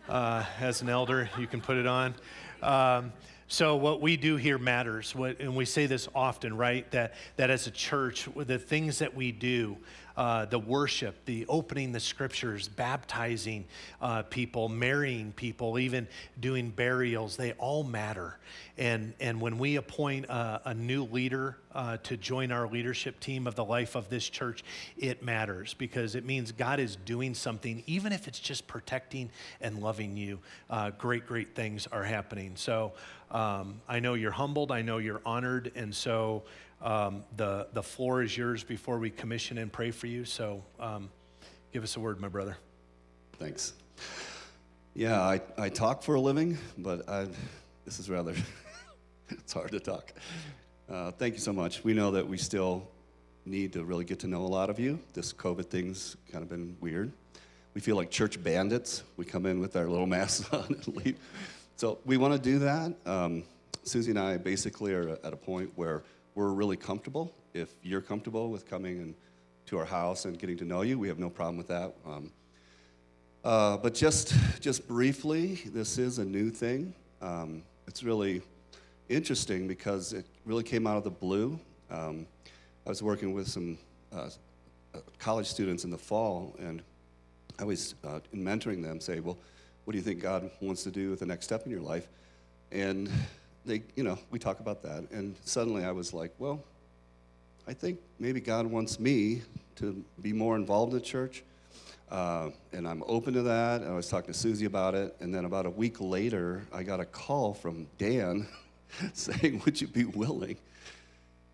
[0.08, 2.14] uh, as an elder, you can put it on.
[2.62, 3.12] Um,
[3.48, 6.88] so what we do here matters, what, and we say this often, right?
[6.92, 9.76] That that as a church, the things that we do,
[10.20, 13.64] uh, the worship, the opening the scriptures, baptizing
[14.02, 16.06] uh, people, marrying people, even
[16.38, 18.36] doing burials, they all matter.
[18.76, 23.46] And, and when we appoint a, a new leader uh, to join our leadership team
[23.46, 24.62] of the life of this church,
[24.98, 29.30] it matters because it means God is doing something, even if it's just protecting
[29.62, 30.38] and loving you.
[30.68, 32.52] Uh, great, great things are happening.
[32.56, 32.92] So
[33.30, 36.42] um, I know you're humbled, I know you're honored, and so
[36.82, 40.24] um, the, the floor is yours before we commission and pray for you.
[40.24, 41.10] So um,
[41.72, 42.56] Give us a word, my brother.
[43.38, 43.74] Thanks.
[44.92, 47.28] Yeah, I, I talk for a living, but I,
[47.84, 48.34] this is rather,
[49.28, 50.12] it's hard to talk.
[50.90, 51.84] Uh, thank you so much.
[51.84, 52.88] We know that we still
[53.46, 54.98] need to really get to know a lot of you.
[55.14, 57.12] This COVID thing's kind of been weird.
[57.74, 59.04] We feel like church bandits.
[59.16, 61.18] We come in with our little masks on and leave.
[61.76, 62.94] So we want to do that.
[63.06, 63.44] Um,
[63.84, 66.02] Susie and I basically are at a point where
[66.40, 67.34] we're really comfortable.
[67.52, 69.14] If you're comfortable with coming and
[69.66, 71.94] to our house and getting to know you, we have no problem with that.
[72.06, 72.32] Um,
[73.44, 76.94] uh, but just, just briefly, this is a new thing.
[77.20, 78.40] Um, it's really
[79.10, 81.60] interesting because it really came out of the blue.
[81.90, 82.26] Um,
[82.86, 83.76] I was working with some
[84.10, 84.30] uh,
[84.94, 86.82] uh college students in the fall, and
[87.58, 89.36] I was uh, in mentoring them say, well,
[89.84, 92.08] what do you think God wants to do with the next step in your life?
[92.72, 93.10] And
[93.64, 95.10] they, you know, we talk about that.
[95.10, 96.62] And suddenly I was like, well,
[97.68, 99.42] I think maybe God wants me
[99.76, 101.42] to be more involved in the church.
[102.10, 103.82] Uh, and I'm open to that.
[103.82, 105.16] And I was talking to Susie about it.
[105.20, 108.48] And then about a week later, I got a call from Dan
[109.12, 110.56] saying, Would you be willing?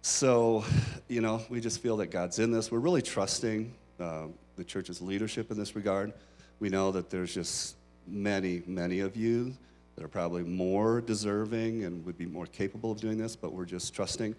[0.02, 0.64] So,
[1.08, 2.70] you know, we just feel that God's in this.
[2.70, 6.12] We're really trusting uh, the church's leadership in this regard.
[6.60, 7.76] We know that there's just
[8.06, 9.52] many, many of you
[9.96, 13.64] that are probably more deserving and would be more capable of doing this, but we're
[13.64, 14.34] just trusting,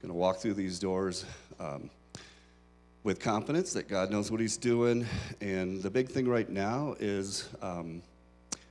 [0.00, 1.24] going to walk through these doors
[1.58, 1.90] um,
[3.02, 5.04] with confidence that God knows what He's doing.
[5.40, 8.02] And the big thing right now is um,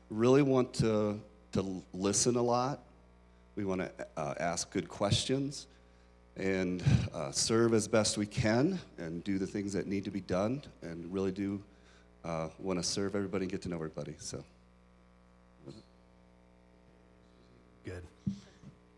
[0.09, 1.19] really want to,
[1.51, 2.79] to listen a lot.
[3.57, 5.67] We want to uh, ask good questions
[6.37, 6.81] and
[7.13, 10.61] uh, serve as best we can and do the things that need to be done
[10.81, 11.61] and really do
[12.23, 14.15] uh, want to serve everybody and get to know everybody.
[14.19, 14.41] So.
[17.85, 18.03] Good.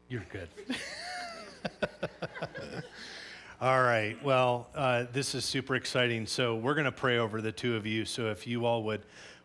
[0.09, 0.49] You're good.
[3.61, 4.21] all right.
[4.23, 6.25] Well, uh, this is super exciting.
[6.25, 8.05] So we're going to pray over the two of you.
[8.05, 9.01] So if you all would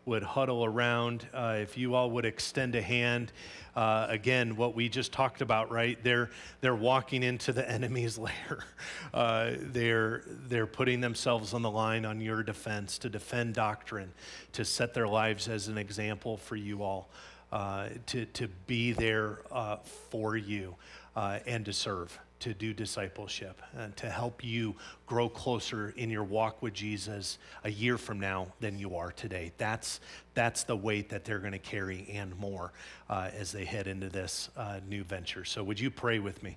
[0.07, 3.33] would huddle around, uh, if you all would extend a hand.
[3.75, 6.03] Uh, again, what we just talked about, right?
[6.03, 6.31] They're
[6.61, 8.65] they're walking into the enemy's lair.
[9.13, 14.13] Uh, they're they're putting themselves on the line on your defense to defend doctrine,
[14.53, 17.11] to set their lives as an example for you all,
[17.53, 19.77] uh, to to be there uh,
[20.11, 20.75] for you,
[21.15, 24.75] uh, and to serve to do discipleship and to help you
[25.07, 29.53] grow closer in your walk with Jesus a year from now than you are today.
[29.57, 30.01] That's,
[30.35, 32.73] that's the weight that they're going to carry and more
[33.09, 35.45] uh, as they head into this uh, new venture.
[35.45, 36.57] So, would you pray with me?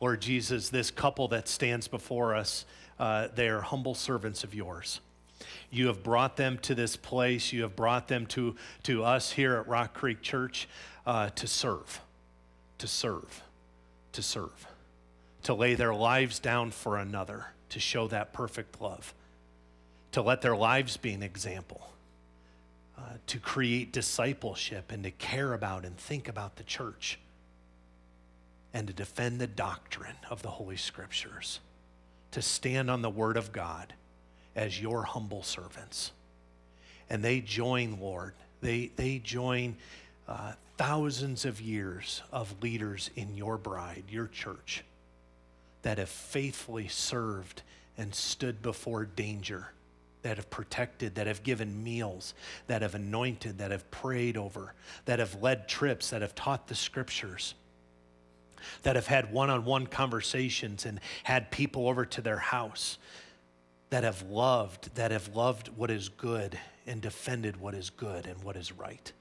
[0.00, 2.64] Lord Jesus, this couple that stands before us,
[2.98, 5.00] uh, they are humble servants of yours.
[5.70, 7.52] You have brought them to this place.
[7.52, 10.68] You have brought them to, to us here at Rock Creek Church
[11.06, 12.00] uh, to serve,
[12.78, 13.42] to serve,
[14.12, 14.66] to serve
[15.42, 19.14] to lay their lives down for another, to show that perfect love,
[20.12, 21.90] to let their lives be an example,
[22.96, 27.18] uh, to create discipleship and to care about and think about the church,
[28.72, 31.60] and to defend the doctrine of the Holy Scriptures,
[32.30, 33.94] to stand on the Word of God
[34.54, 36.12] as your humble servants.
[37.10, 39.76] And they join, Lord, they, they join
[40.28, 44.84] uh, thousands of years of leaders in your bride, your church
[45.82, 47.62] that have faithfully served
[47.98, 49.68] and stood before danger,
[50.22, 52.34] that have protected, that have given meals,
[52.68, 54.74] that have anointed, that have prayed over,
[55.04, 57.54] that have led trips, that have taught the scriptures,
[58.84, 62.98] that have had one on one conversations and had people over to their house,
[63.92, 68.42] that have loved, that have loved what is good and defended what is good and
[68.42, 69.12] what is right.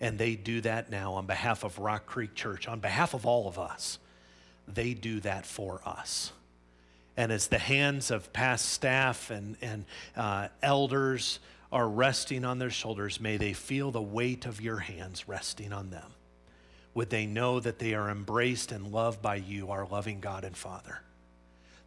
[0.00, 3.46] And they do that now on behalf of Rock Creek Church, on behalf of all
[3.46, 4.00] of us
[4.66, 6.32] they do that for us.
[7.16, 9.84] And as the hands of past staff and, and
[10.16, 11.38] uh, elders
[11.70, 15.90] are resting on their shoulders, may they feel the weight of your hands resting on
[15.90, 16.10] them.
[16.94, 20.56] Would they know that they are embraced and loved by you, our loving God and
[20.56, 21.02] Father?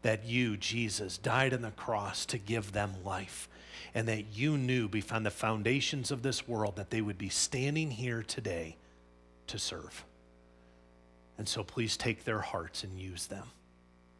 [0.06, 3.50] That you, Jesus, died on the cross to give them life,
[3.96, 7.90] and that you knew beyond the foundations of this world that they would be standing
[7.90, 8.76] here today
[9.48, 10.06] to serve.
[11.40, 13.48] And so please take their hearts and use them.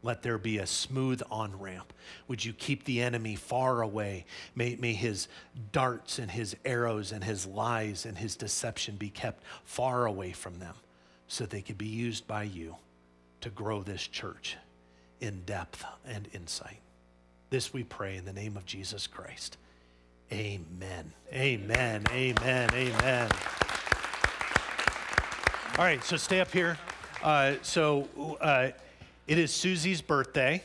[0.02, 1.94] Let there be a smooth on ramp.
[2.28, 4.26] Would you keep the enemy far away?
[4.56, 5.28] May, may his
[5.72, 10.58] darts and his arrows and his lies and his deception be kept far away from
[10.58, 10.74] them
[11.28, 12.76] so they could be used by you
[13.42, 14.58] to grow this church
[15.20, 16.80] in depth and insight.
[17.50, 19.58] This we pray in the name of Jesus Christ.
[20.32, 21.14] Amen.
[21.32, 22.04] Amen.
[22.12, 22.70] Amen.
[22.74, 23.32] Amen.
[25.78, 26.78] All right, so stay up here.
[27.22, 28.08] Uh, so
[28.42, 28.70] uh,
[29.28, 30.64] it is Susie's birthday.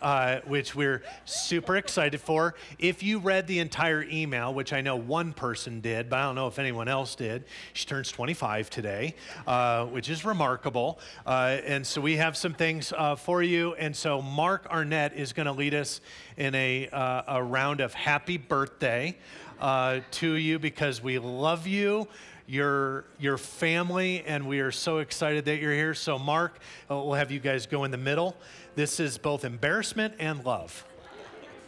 [0.00, 2.54] Uh, which we're super excited for.
[2.78, 6.34] If you read the entire email, which I know one person did, but I don't
[6.34, 9.14] know if anyone else did, she turns 25 today,
[9.46, 10.98] uh, which is remarkable.
[11.26, 13.74] Uh, and so we have some things uh, for you.
[13.74, 16.00] And so Mark Arnett is going to lead us
[16.36, 19.16] in a, uh, a round of happy birthday
[19.60, 22.08] uh, to you because we love you
[22.50, 27.30] your your family and we are so excited that you're here so mark we'll have
[27.30, 28.34] you guys go in the middle
[28.74, 30.84] this is both embarrassment and love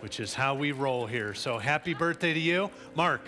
[0.02, 1.32] which is how we roll here.
[1.32, 2.70] So happy birthday to you.
[2.96, 3.20] Mark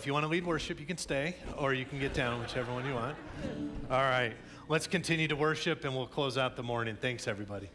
[0.00, 2.72] if you want to lead worship you can stay or you can get down whichever
[2.72, 3.14] one you want.
[3.90, 4.32] All right
[4.70, 6.96] let's continue to worship and we'll close out the morning.
[6.98, 7.68] Thanks everybody